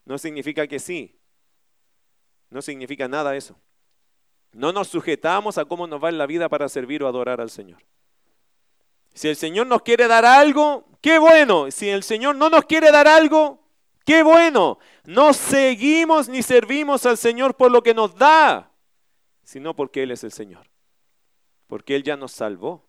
[0.06, 1.20] No significa que sí.
[2.50, 3.60] No significa nada eso.
[4.54, 7.50] No nos sujetamos a cómo nos va en la vida para servir o adorar al
[7.50, 7.82] Señor.
[9.14, 11.72] Si el Señor nos quiere dar algo, qué bueno.
[11.72, 13.60] Si el Señor no nos quiere dar algo,
[14.06, 14.80] qué bueno.
[15.06, 18.72] No seguimos ni servimos al Señor por lo que nos da,
[19.44, 20.68] sino porque Él es el Señor.
[21.68, 22.86] Porque Él ya nos salvó.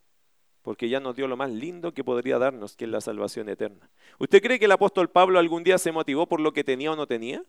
[0.63, 3.91] Porque ya nos dio lo más lindo que podría darnos, que es la salvación eterna.
[4.19, 6.97] ¿Usted cree que el apóstol Pablo algún día se motivó por lo que tenía o
[6.97, 7.45] no tenía?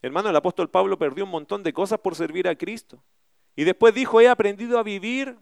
[0.00, 3.02] Hermano, el apóstol Pablo perdió un montón de cosas por servir a Cristo.
[3.56, 5.36] Y después dijo, he aprendido a vivir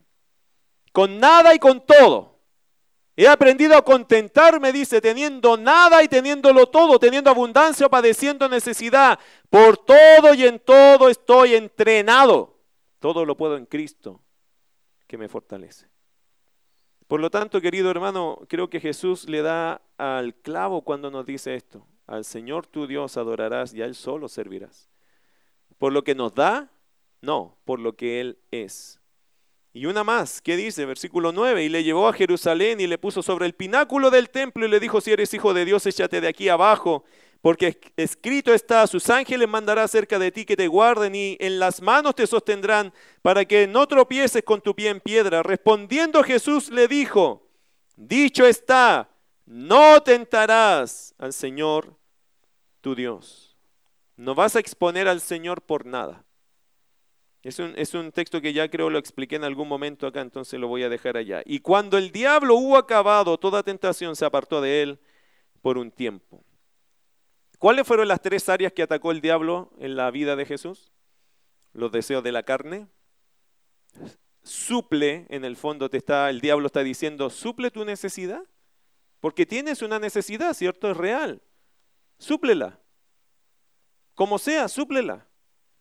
[0.93, 2.39] con nada y con todo.
[3.17, 9.19] He aprendido a contentarme, dice, teniendo nada y teniéndolo todo, teniendo abundancia o padeciendo necesidad.
[9.51, 12.59] Por todo y en todo estoy entrenado.
[12.99, 14.23] Todo lo puedo en Cristo
[15.07, 15.87] que me fortalece.
[17.09, 21.55] Por lo tanto, querido hermano, creo que Jesús le da al clavo cuando nos dice
[21.57, 21.85] esto.
[22.07, 24.89] Al Señor tu Dios adorarás y a Él solo servirás.
[25.77, 26.71] Por lo que nos da
[27.21, 29.01] no, por lo que Él es.
[29.73, 30.85] Y una más, ¿qué dice?
[30.85, 34.67] Versículo 9, y le llevó a Jerusalén y le puso sobre el pináculo del templo
[34.67, 37.05] y le dijo, si eres hijo de Dios, échate de aquí abajo,
[37.41, 41.81] porque escrito está, sus ángeles mandará cerca de ti que te guarden y en las
[41.81, 42.93] manos te sostendrán
[43.23, 45.43] para que no tropieces con tu pie en piedra.
[45.43, 47.49] Respondiendo Jesús le dijo,
[47.97, 49.09] dicho está,
[49.47, 51.97] no tentarás al Señor
[52.81, 53.57] tu Dios.
[54.17, 56.25] No vas a exponer al Señor por nada.
[57.43, 60.61] Es un, es un, texto que ya creo lo expliqué en algún momento acá, entonces
[60.61, 61.43] lo voy a dejar allá.
[61.47, 64.99] Y cuando el diablo hubo acabado toda tentación, se apartó de él
[65.63, 66.45] por un tiempo.
[67.59, 70.93] ¿Cuáles fueron las tres áreas que atacó el diablo en la vida de Jesús?
[71.73, 72.89] Los deseos de la carne.
[74.43, 78.43] Suple, en el fondo te está, el diablo está diciendo, suple tu necesidad.
[79.21, 80.91] Porque tienes una necesidad, ¿cierto?
[80.91, 81.43] Es real.
[82.19, 82.81] Súplela.
[84.15, 85.27] Como sea, súplela.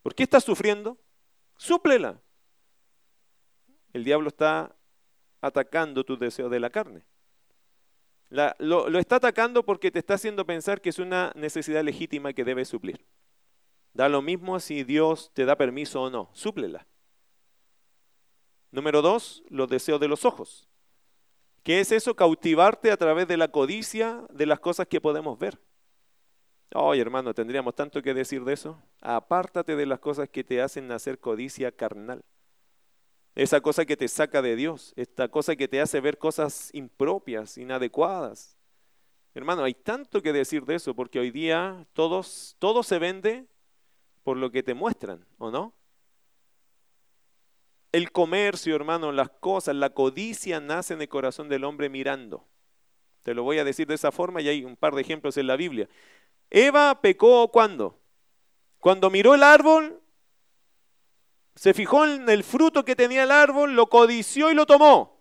[0.02, 0.98] ¿Por qué estás sufriendo?
[1.60, 2.20] Súplela.
[3.94, 4.76] El diablo está
[5.42, 7.04] atacando tus deseos de la carne.
[8.30, 12.46] lo, lo, está atacando porque te está haciendo pensar que es una necesidad legítima que
[12.46, 13.06] debes suplir.
[13.94, 16.88] Da lo mismo si Dios te da permiso o no, súplela.
[18.72, 20.70] Número dos, los deseos de los ojos.
[21.64, 22.16] ¿Qué es eso?
[22.16, 25.60] Cautivarte a través de la codicia de las cosas que podemos ver.
[26.76, 28.82] Oye, hermano, tendríamos tanto que decir de eso.
[29.02, 32.24] Apártate de las cosas que te hacen nacer codicia carnal.
[33.36, 37.58] Esa cosa que te saca de Dios, esta cosa que te hace ver cosas impropias,
[37.58, 38.58] inadecuadas.
[39.34, 43.48] Hermano, hay tanto que decir de eso, porque hoy día todos, todo se vende
[44.24, 45.74] por lo que te muestran, ¿o no?
[47.92, 52.46] El comercio, hermano, las cosas, la codicia nace en el corazón del hombre mirando.
[53.24, 55.48] Te lo voy a decir de esa forma y hay un par de ejemplos en
[55.48, 55.88] la Biblia.
[56.50, 58.00] Eva pecó cuando?
[58.80, 60.00] Cuando miró el árbol,
[61.56, 65.20] se fijó en el fruto que tenía el árbol, lo codició y lo tomó.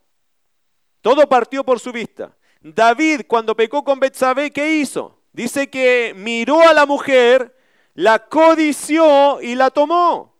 [1.02, 2.36] Todo partió por su vista.
[2.60, 5.18] David, cuando pecó con Betsabé, ¿qué hizo?
[5.32, 7.56] Dice que miró a la mujer,
[7.94, 10.36] la codició y la tomó.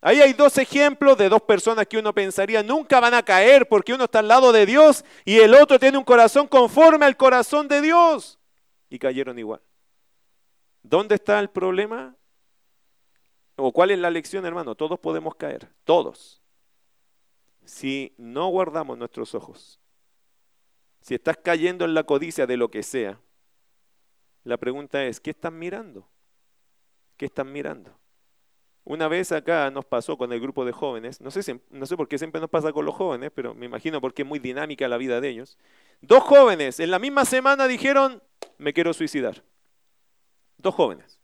[0.00, 3.94] Ahí hay dos ejemplos de dos personas que uno pensaría nunca van a caer porque
[3.94, 7.68] uno está al lado de Dios y el otro tiene un corazón conforme al corazón
[7.68, 8.38] de Dios.
[8.90, 9.62] Y cayeron igual.
[10.84, 12.14] ¿Dónde está el problema?
[13.56, 14.74] ¿O cuál es la lección, hermano?
[14.74, 16.42] Todos podemos caer, todos.
[17.64, 19.80] Si no guardamos nuestros ojos,
[21.00, 23.18] si estás cayendo en la codicia de lo que sea,
[24.44, 26.06] la pregunta es, ¿qué están mirando?
[27.16, 27.98] ¿Qué están mirando?
[28.84, 32.08] Una vez acá nos pasó con el grupo de jóvenes, no sé, no sé por
[32.08, 34.98] qué siempre nos pasa con los jóvenes, pero me imagino porque es muy dinámica la
[34.98, 35.56] vida de ellos.
[36.02, 38.22] Dos jóvenes en la misma semana dijeron,
[38.58, 39.42] me quiero suicidar
[40.64, 41.20] dos jóvenes.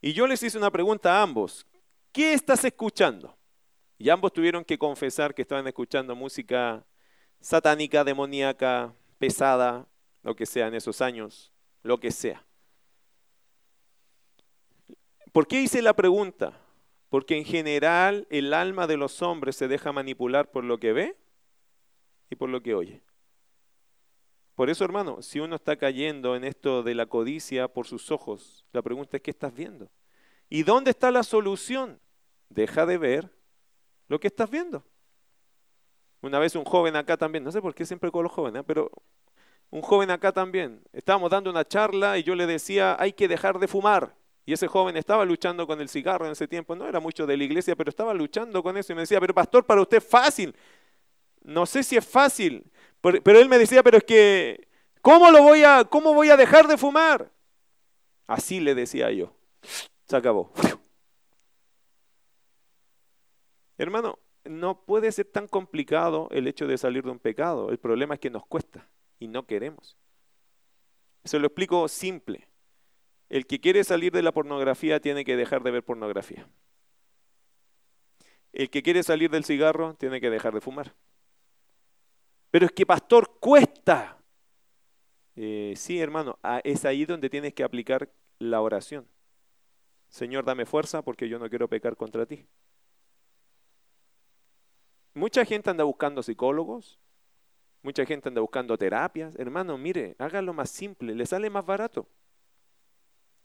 [0.00, 1.64] Y yo les hice una pregunta a ambos.
[2.10, 3.36] ¿Qué estás escuchando?
[3.98, 6.84] Y ambos tuvieron que confesar que estaban escuchando música
[7.40, 9.86] satánica, demoníaca, pesada,
[10.22, 11.52] lo que sea en esos años,
[11.82, 12.44] lo que sea.
[15.30, 16.58] ¿Por qué hice la pregunta?
[17.10, 21.16] Porque en general el alma de los hombres se deja manipular por lo que ve
[22.30, 23.02] y por lo que oye.
[24.62, 28.64] Por eso, hermano, si uno está cayendo en esto de la codicia por sus ojos,
[28.72, 29.90] la pregunta es, ¿qué estás viendo?
[30.48, 31.98] ¿Y dónde está la solución?
[32.48, 33.32] Deja de ver
[34.06, 34.84] lo que estás viendo.
[36.20, 38.64] Una vez un joven acá también, no sé por qué siempre con los jóvenes, ¿eh?
[38.64, 38.88] pero
[39.70, 43.58] un joven acá también, estábamos dando una charla y yo le decía, hay que dejar
[43.58, 44.14] de fumar.
[44.46, 47.36] Y ese joven estaba luchando con el cigarro en ese tiempo, no era mucho de
[47.36, 50.06] la iglesia, pero estaba luchando con eso y me decía, pero pastor, para usted es
[50.06, 50.54] fácil.
[51.42, 52.70] No sé si es fácil,
[53.02, 54.68] pero él me decía, pero es que,
[55.00, 57.30] ¿cómo, lo voy a, ¿cómo voy a dejar de fumar?
[58.26, 59.34] Así le decía yo.
[60.06, 60.52] Se acabó.
[63.76, 67.70] Hermano, no puede ser tan complicado el hecho de salir de un pecado.
[67.70, 68.88] El problema es que nos cuesta
[69.18, 69.96] y no queremos.
[71.24, 72.48] Se lo explico simple.
[73.28, 76.48] El que quiere salir de la pornografía tiene que dejar de ver pornografía.
[78.52, 80.94] El que quiere salir del cigarro tiene que dejar de fumar.
[82.52, 84.18] Pero es que pastor cuesta.
[85.36, 89.08] Eh, sí, hermano, es ahí donde tienes que aplicar la oración.
[90.10, 92.46] Señor, dame fuerza porque yo no quiero pecar contra ti.
[95.14, 97.00] Mucha gente anda buscando psicólogos,
[97.82, 99.34] mucha gente anda buscando terapias.
[99.36, 102.06] Hermano, mire, hágalo más simple, le sale más barato.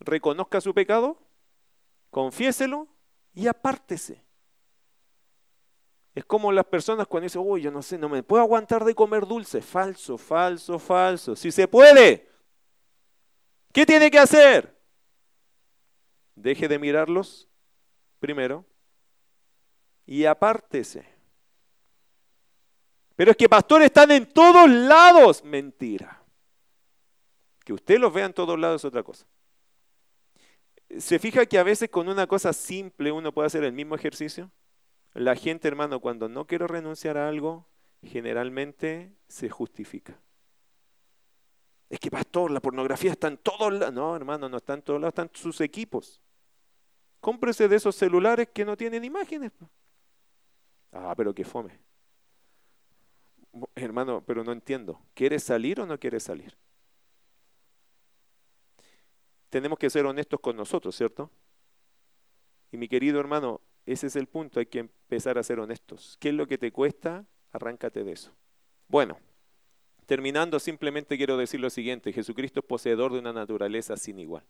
[0.02, 1.18] Reconozca su pecado,
[2.10, 2.90] confiéselo
[3.34, 4.27] y apártese.
[6.18, 8.96] Es como las personas cuando dicen, uy, yo no sé, no me puedo aguantar de
[8.96, 9.62] comer dulce.
[9.62, 11.36] Falso, falso, falso.
[11.36, 12.28] Si se puede,
[13.72, 14.76] ¿qué tiene que hacer?
[16.34, 17.48] Deje de mirarlos
[18.20, 18.66] primero
[20.08, 21.08] y apártese.
[23.16, 25.44] Pero es que pastores están en todos lados.
[25.44, 26.24] Mentira.
[27.64, 29.28] Que usted los vea en todos lados es otra cosa.
[30.98, 34.50] ¿Se fija que a veces con una cosa simple uno puede hacer el mismo ejercicio?
[35.18, 37.66] La gente, hermano, cuando no quiero renunciar a algo,
[38.04, 40.22] generalmente se justifica.
[41.90, 43.96] Es que, pastor, la pornografía está en todos lados.
[43.96, 46.22] No, hermano, no está en todos lados, están sus equipos.
[47.20, 49.52] Cómprese de esos celulares que no tienen imágenes.
[50.92, 51.80] Ah, pero qué fome.
[53.74, 55.02] Hermano, pero no entiendo.
[55.16, 56.56] ¿Quieres salir o no quieres salir?
[59.50, 61.32] Tenemos que ser honestos con nosotros, ¿cierto?
[62.72, 66.18] Y mi querido hermano, ese es el punto, hay que empezar a ser honestos.
[66.20, 67.26] ¿Qué es lo que te cuesta?
[67.54, 68.34] Arráncate de eso.
[68.90, 69.18] Bueno,
[70.06, 74.44] terminando, simplemente quiero decir lo siguiente, Jesucristo es poseedor de una naturaleza sin igual.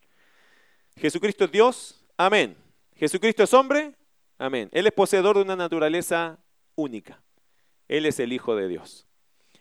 [0.96, 2.58] Jesucristo es Dios, amén.
[2.96, 3.94] Jesucristo es hombre,
[4.40, 4.70] amén.
[4.72, 6.40] Él es poseedor de una naturaleza
[6.76, 7.22] única.
[7.88, 9.08] Él es el Hijo de Dios.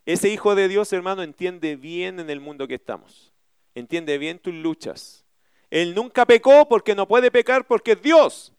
[0.07, 3.35] Ese Hijo de Dios, hermano, entiende bien en el mundo que estamos.
[3.75, 5.27] Entiende bien tus luchas.
[5.69, 8.56] Él nunca pecó porque no puede pecar porque es Dios.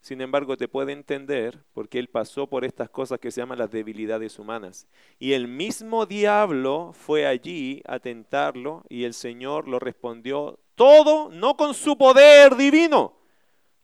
[0.00, 3.70] Sin embargo, te puede entender porque Él pasó por estas cosas que se llaman las
[3.70, 4.86] debilidades humanas.
[5.18, 11.56] Y el mismo diablo fue allí a tentarlo y el Señor lo respondió todo, no
[11.56, 13.18] con su poder divino,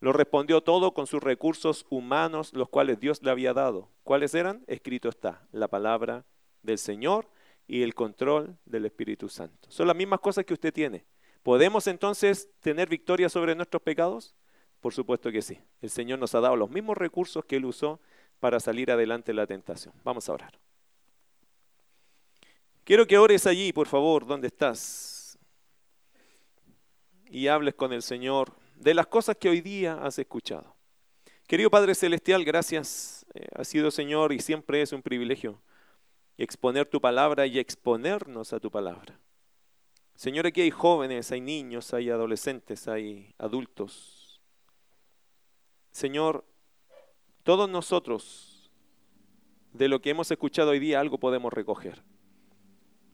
[0.01, 3.91] lo respondió todo con sus recursos humanos, los cuales Dios le había dado.
[4.03, 4.64] ¿Cuáles eran?
[4.67, 6.25] Escrito está, la palabra
[6.62, 7.29] del Señor
[7.67, 9.71] y el control del Espíritu Santo.
[9.71, 11.05] Son las mismas cosas que usted tiene.
[11.43, 14.35] ¿Podemos entonces tener victoria sobre nuestros pecados?
[14.81, 15.59] Por supuesto que sí.
[15.81, 18.01] El Señor nos ha dado los mismos recursos que Él usó
[18.41, 19.95] para salir adelante de la tentación.
[20.05, 20.59] Vamos a orar.
[22.85, 25.39] Quiero que ores allí, por favor, donde estás,
[27.29, 30.77] y hables con el Señor de las cosas que hoy día has escuchado.
[31.47, 33.27] Querido Padre Celestial, gracias.
[33.35, 35.61] Eh, ha sido, Señor, y siempre es un privilegio
[36.39, 39.18] exponer tu palabra y exponernos a tu palabra.
[40.14, 44.16] Señor, aquí hay jóvenes, hay niños, hay adolescentes, hay adultos.
[45.97, 46.44] Señor,
[47.42, 48.70] todos nosotros,
[49.72, 52.03] de lo que hemos escuchado hoy día, algo podemos recoger.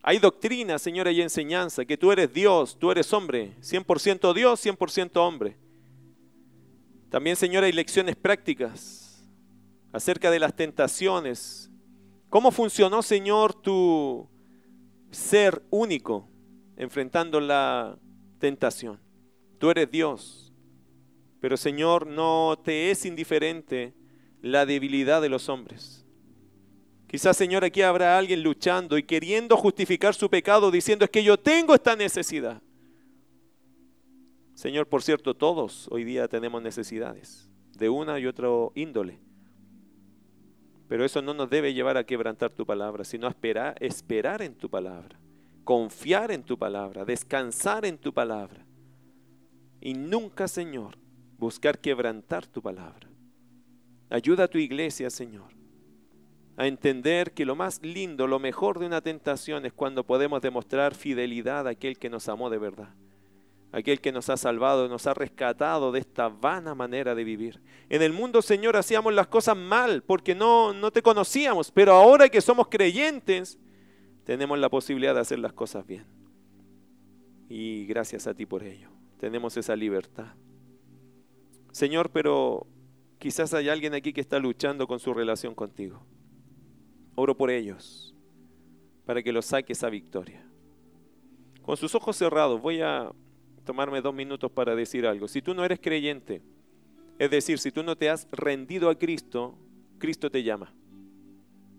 [0.02, 5.16] Hay doctrina, Señor, hay enseñanza, que tú eres Dios, tú eres hombre, 100% Dios, 100%
[5.18, 5.56] hombre.
[7.08, 9.24] También, Señor, hay lecciones prácticas
[9.92, 11.70] acerca de las tentaciones.
[12.30, 14.28] ¿Cómo funcionó, Señor, tu
[15.12, 16.28] ser único?
[16.76, 17.96] enfrentando la
[18.40, 18.98] tentación.
[19.58, 20.51] Tú eres Dios,
[21.42, 23.92] pero Señor, no te es indiferente
[24.40, 26.06] la debilidad de los hombres.
[27.06, 31.36] Quizás, Señor, aquí habrá alguien luchando y queriendo justificar su pecado diciendo es que yo
[31.36, 32.62] tengo esta necesidad.
[34.54, 39.18] Señor, por cierto, todos hoy día tenemos necesidades de una y otra índole.
[40.88, 44.54] Pero eso no nos debe llevar a quebrantar tu palabra, sino a esperar, esperar en
[44.54, 45.18] tu palabra
[45.64, 48.64] confiar en tu palabra, descansar en tu palabra.
[49.80, 50.96] Y nunca, Señor,
[51.42, 53.08] buscar quebrantar tu palabra.
[54.08, 55.50] Ayuda a tu iglesia, Señor,
[56.56, 60.94] a entender que lo más lindo, lo mejor de una tentación es cuando podemos demostrar
[60.94, 62.94] fidelidad a aquel que nos amó de verdad,
[63.72, 67.60] aquel que nos ha salvado, nos ha rescatado de esta vana manera de vivir.
[67.88, 72.28] En el mundo, Señor, hacíamos las cosas mal porque no, no te conocíamos, pero ahora
[72.28, 73.58] que somos creyentes,
[74.24, 76.06] tenemos la posibilidad de hacer las cosas bien.
[77.48, 78.90] Y gracias a ti por ello.
[79.18, 80.34] Tenemos esa libertad.
[81.72, 82.66] Señor, pero
[83.18, 86.04] quizás hay alguien aquí que está luchando con su relación contigo.
[87.14, 88.14] Oro por ellos,
[89.04, 90.46] para que los saques a victoria.
[91.62, 93.10] Con sus ojos cerrados, voy a
[93.64, 95.28] tomarme dos minutos para decir algo.
[95.28, 96.42] Si tú no eres creyente,
[97.18, 99.56] es decir, si tú no te has rendido a Cristo,
[99.98, 100.74] Cristo te llama.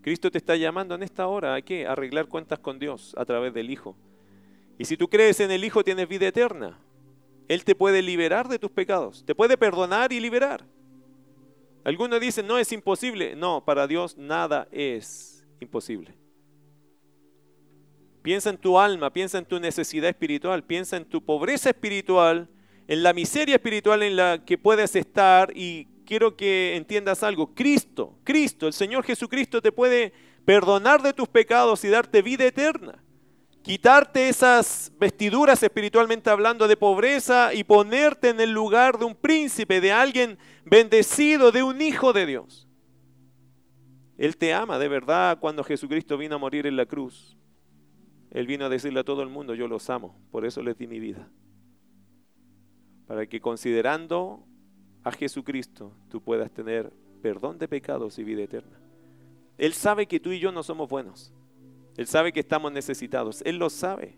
[0.02, 1.86] Cristo te está llamando en esta hora a qué?
[1.86, 3.96] A arreglar cuentas con Dios a través del Hijo.
[4.80, 6.80] Y si tú crees en el Hijo tienes vida eterna.
[7.48, 10.66] Él te puede liberar de tus pecados, te puede perdonar y liberar.
[11.84, 13.36] Algunos dicen, no es imposible.
[13.36, 16.16] No, para Dios nada es imposible.
[18.22, 22.48] Piensa en tu alma, piensa en tu necesidad espiritual, piensa en tu pobreza espiritual,
[22.88, 27.54] en la miseria espiritual en la que puedes estar y quiero que entiendas algo.
[27.54, 30.14] Cristo, Cristo, el Señor Jesucristo te puede
[30.46, 33.04] perdonar de tus pecados y darte vida eterna.
[33.64, 39.80] Quitarte esas vestiduras espiritualmente hablando de pobreza y ponerte en el lugar de un príncipe,
[39.80, 42.68] de alguien bendecido, de un hijo de Dios.
[44.18, 47.38] Él te ama de verdad cuando Jesucristo vino a morir en la cruz.
[48.32, 50.86] Él vino a decirle a todo el mundo, yo los amo, por eso les di
[50.86, 51.30] mi vida.
[53.08, 54.46] Para que considerando
[55.04, 56.92] a Jesucristo, tú puedas tener
[57.22, 58.78] perdón de pecados y vida eterna.
[59.58, 61.34] Él sabe que tú y yo no somos buenos.
[61.98, 63.42] Él sabe que estamos necesitados.
[63.46, 64.16] Él lo sabe.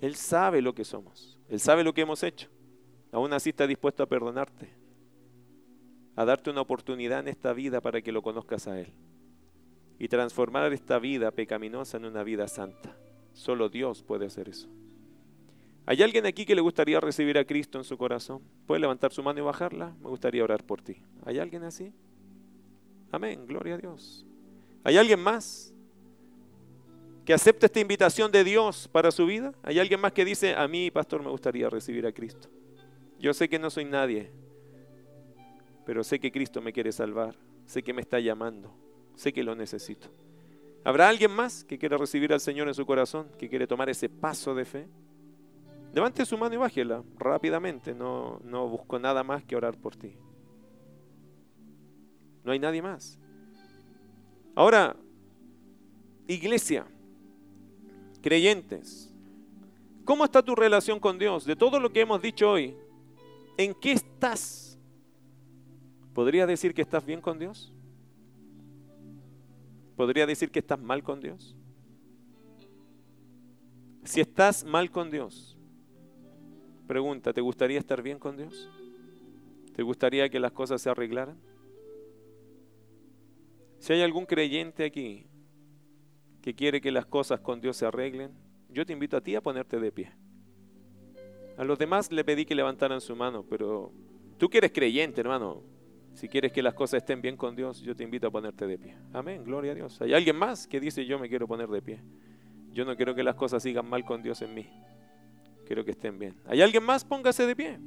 [0.00, 1.38] Él sabe lo que somos.
[1.48, 2.48] Él sabe lo que hemos hecho.
[3.12, 4.68] Aún así está dispuesto a perdonarte.
[6.16, 8.92] A darte una oportunidad en esta vida para que lo conozcas a Él.
[9.98, 12.96] Y transformar esta vida pecaminosa en una vida santa.
[13.32, 14.68] Solo Dios puede hacer eso.
[15.86, 18.42] ¿Hay alguien aquí que le gustaría recibir a Cristo en su corazón?
[18.66, 19.94] ¿Puede levantar su mano y bajarla?
[20.00, 21.02] Me gustaría orar por ti.
[21.24, 21.92] ¿Hay alguien así?
[23.10, 24.24] Amén, gloria a Dios.
[24.84, 25.74] ¿Hay alguien más
[27.24, 29.52] que acepte esta invitación de Dios para su vida?
[29.62, 32.48] ¿Hay alguien más que dice, a mí, pastor, me gustaría recibir a Cristo?
[33.18, 34.30] Yo sé que no soy nadie,
[35.84, 37.34] pero sé que Cristo me quiere salvar,
[37.66, 38.74] sé que me está llamando,
[39.14, 40.08] sé que lo necesito.
[40.84, 44.08] ¿Habrá alguien más que quiera recibir al Señor en su corazón, que quiere tomar ese
[44.08, 44.88] paso de fe?
[45.92, 50.16] Levante su mano y bájela rápidamente, no, no busco nada más que orar por ti.
[52.44, 53.18] No hay nadie más.
[54.54, 54.96] Ahora,
[56.26, 56.86] iglesia,
[58.20, 59.12] creyentes,
[60.04, 61.44] ¿cómo está tu relación con Dios?
[61.44, 62.76] De todo lo que hemos dicho hoy,
[63.56, 64.78] ¿en qué estás?
[66.14, 67.72] ¿Podría decir que estás bien con Dios?
[69.96, 71.56] ¿Podría decir que estás mal con Dios?
[74.04, 75.56] Si estás mal con Dios,
[76.86, 78.68] pregunta, ¿te gustaría estar bien con Dios?
[79.74, 81.38] ¿Te gustaría que las cosas se arreglaran?
[83.78, 85.26] Si hay algún creyente aquí
[86.42, 88.32] que quiere que las cosas con Dios se arreglen,
[88.68, 90.12] yo te invito a ti a ponerte de pie.
[91.56, 93.92] A los demás le pedí que levantaran su mano, pero
[94.38, 95.62] tú que eres creyente, hermano,
[96.14, 98.78] si quieres que las cosas estén bien con Dios, yo te invito a ponerte de
[98.78, 98.96] pie.
[99.12, 100.00] Amén, gloria a Dios.
[100.00, 102.00] ¿Hay alguien más que dice yo me quiero poner de pie?
[102.72, 104.66] Yo no quiero que las cosas sigan mal con Dios en mí.
[105.66, 106.34] Quiero que estén bien.
[106.46, 107.04] ¿Hay alguien más?
[107.04, 107.78] Póngase de pie.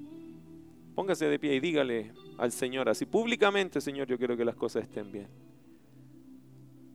[0.95, 4.83] Póngase de pie y dígale al Señor así públicamente, Señor, yo quiero que las cosas
[4.83, 5.27] estén bien.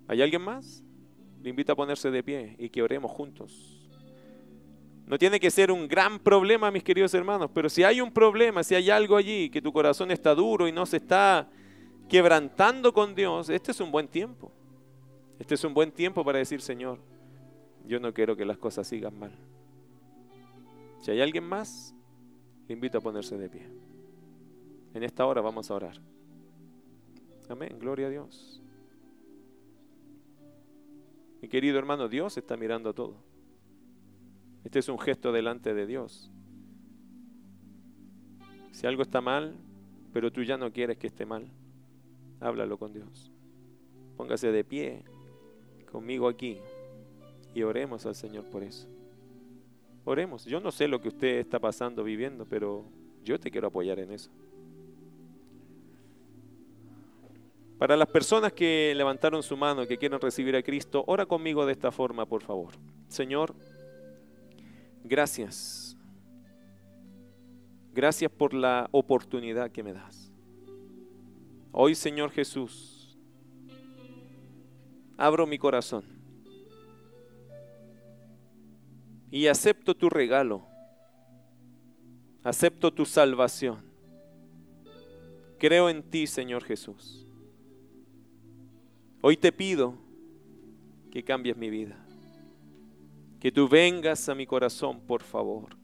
[0.06, 0.82] ¿Hay alguien más?
[1.43, 3.78] Le invito a ponerse de pie y que oremos juntos.
[5.07, 8.62] No tiene que ser un gran problema, mis queridos hermanos, pero si hay un problema,
[8.62, 11.49] si hay algo allí, que tu corazón está duro y no se está
[12.09, 14.53] quebrantando con Dios, este es un buen tiempo.
[15.39, 16.99] Este es un buen tiempo para decir, Señor,
[17.86, 19.32] yo no quiero que las cosas sigan mal.
[21.01, 21.95] Si hay alguien más,
[22.66, 23.66] le invito a ponerse de pie.
[24.93, 25.99] En esta hora vamos a orar.
[27.49, 28.61] Amén, gloria a Dios.
[31.41, 33.16] Mi querido hermano, Dios está mirando todo.
[34.64, 36.30] Este es un gesto delante de Dios.
[38.72, 39.55] Si algo está mal,
[40.12, 41.49] pero tú ya no quieres que esté mal,
[42.41, 43.30] háblalo con Dios.
[44.16, 45.05] Póngase de pie
[45.91, 46.59] conmigo aquí
[47.55, 48.89] y oremos al Señor por eso.
[50.05, 50.45] Oremos.
[50.45, 52.84] Yo no sé lo que usted está pasando, viviendo, pero
[53.22, 54.30] yo te quiero apoyar en eso.
[57.78, 61.72] Para las personas que levantaron su mano, que quieren recibir a Cristo, ora conmigo de
[61.72, 62.72] esta forma, por favor.
[63.06, 63.54] Señor,
[65.04, 65.96] gracias.
[67.94, 70.32] Gracias por la oportunidad que me das.
[71.70, 73.16] Hoy, Señor Jesús,
[75.16, 76.04] abro mi corazón
[79.30, 80.66] y acepto tu regalo.
[82.42, 83.84] Acepto tu salvación.
[85.58, 87.27] Creo en ti, Señor Jesús.
[89.20, 89.94] Hoy te pido
[91.10, 91.96] que cambies mi vida.
[93.40, 95.76] Que tú vengas a mi corazón, por favor.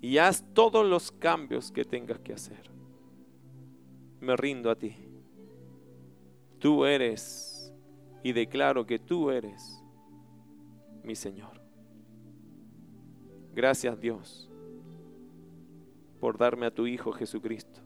[0.00, 2.70] Y haz todos los cambios que tengas que hacer.
[4.20, 4.94] Me rindo a ti.
[6.58, 7.72] Tú eres,
[8.22, 9.82] y declaro que tú eres
[11.02, 11.60] mi Señor.
[13.54, 14.50] Gracias Dios
[16.20, 17.83] por darme a tu Hijo Jesucristo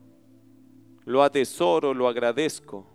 [1.08, 2.86] lo atesoro, lo agradezco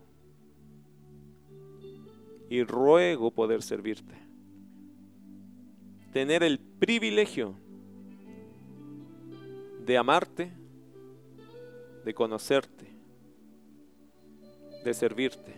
[2.47, 4.13] y ruego poder servirte.
[6.11, 7.55] Tener el privilegio
[9.83, 10.51] de amarte,
[12.05, 12.85] de conocerte,
[14.85, 15.55] de servirte.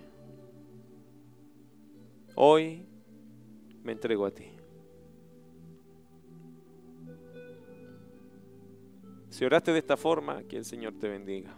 [2.35, 2.85] Hoy
[3.83, 4.45] me entrego a ti.
[9.29, 11.53] Si oraste de esta forma, que el Señor te bendiga.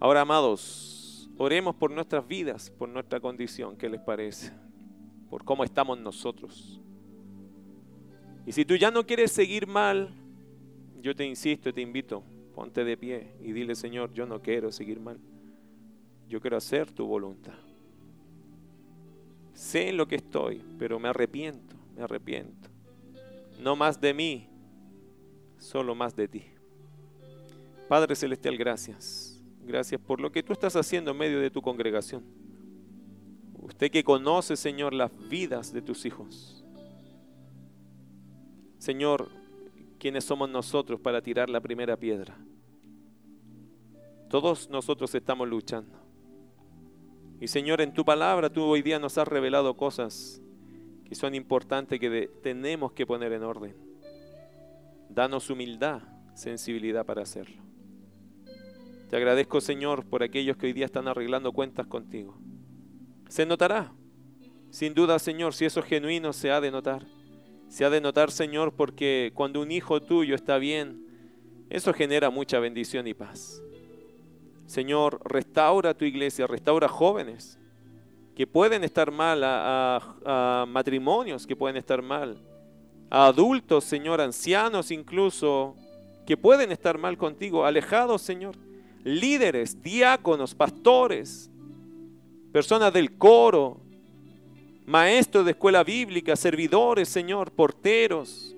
[0.00, 4.50] Ahora, amados, oremos por nuestras vidas, por nuestra condición, ¿qué les parece?
[5.28, 6.80] Por cómo estamos nosotros.
[8.46, 10.14] Y si tú ya no quieres seguir mal,
[11.02, 12.24] yo te insisto te invito,
[12.54, 15.18] ponte de pie y dile, Señor, yo no quiero seguir mal.
[16.28, 17.58] Yo quiero hacer tu voluntad.
[19.52, 22.70] Sé en lo que estoy, pero me arrepiento, me arrepiento.
[23.60, 24.48] No más de mí,
[25.58, 26.44] solo más de ti.
[27.86, 29.29] Padre Celestial, gracias.
[29.64, 32.24] Gracias por lo que tú estás haciendo en medio de tu congregación.
[33.60, 36.64] Usted que conoce, Señor, las vidas de tus hijos.
[38.78, 39.28] Señor,
[39.98, 42.36] ¿quiénes somos nosotros para tirar la primera piedra?
[44.30, 45.98] Todos nosotros estamos luchando.
[47.40, 50.40] Y Señor, en tu palabra tú hoy día nos has revelado cosas
[51.04, 53.74] que son importantes que tenemos que poner en orden.
[55.08, 56.02] Danos humildad,
[56.34, 57.69] sensibilidad para hacerlo.
[59.10, 62.38] Te agradezco, Señor, por aquellos que hoy día están arreglando cuentas contigo.
[63.28, 63.92] Se notará,
[64.70, 67.04] sin duda, Señor, si eso es genuino, se ha de notar.
[67.68, 71.04] Se ha de notar, Señor, porque cuando un hijo tuyo está bien,
[71.70, 73.60] eso genera mucha bendición y paz.
[74.66, 77.58] Señor, restaura tu iglesia, restaura jóvenes
[78.36, 82.40] que pueden estar mal, a, matrimonios que pueden estar mal,
[83.10, 85.74] a adultos, Señor, ancianos incluso,
[86.24, 88.54] que pueden estar mal contigo, alejados, Señor,
[89.04, 91.50] líderes, diáconos, pastores,
[92.52, 93.80] personas del coro,
[94.86, 98.54] maestros de escuela bíblica, servidores, Señor, porteros.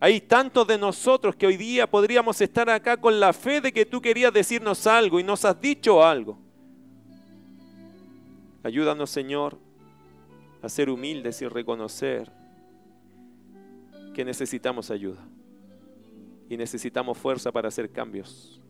[0.00, 3.86] Hay tantos de nosotros que hoy día podríamos estar acá con la fe de que
[3.86, 6.38] tú querías decirnos algo y nos has dicho algo.
[8.62, 9.58] Ayúdanos, Señor,
[10.62, 12.30] a ser humildes y reconocer
[14.14, 15.26] que necesitamos ayuda
[16.48, 18.60] y necesitamos fuerza para hacer cambios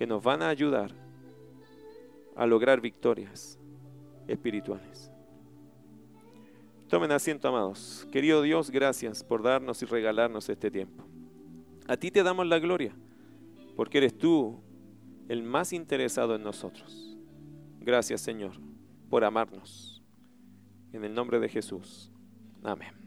[0.00, 0.90] que nos van a ayudar
[2.34, 3.60] a lograr victorias
[4.26, 5.12] espirituales.
[6.88, 8.08] Tomen asiento, amados.
[8.10, 11.04] Querido Dios, gracias por darnos y regalarnos este tiempo.
[11.86, 12.96] A ti te damos la gloria,
[13.76, 14.58] porque eres tú
[15.28, 17.16] el más interesado en nosotros.
[17.78, 18.54] Gracias, Señor
[19.10, 20.02] por amarnos.
[20.92, 22.10] En el nombre de Jesús.
[22.62, 22.99] Amén.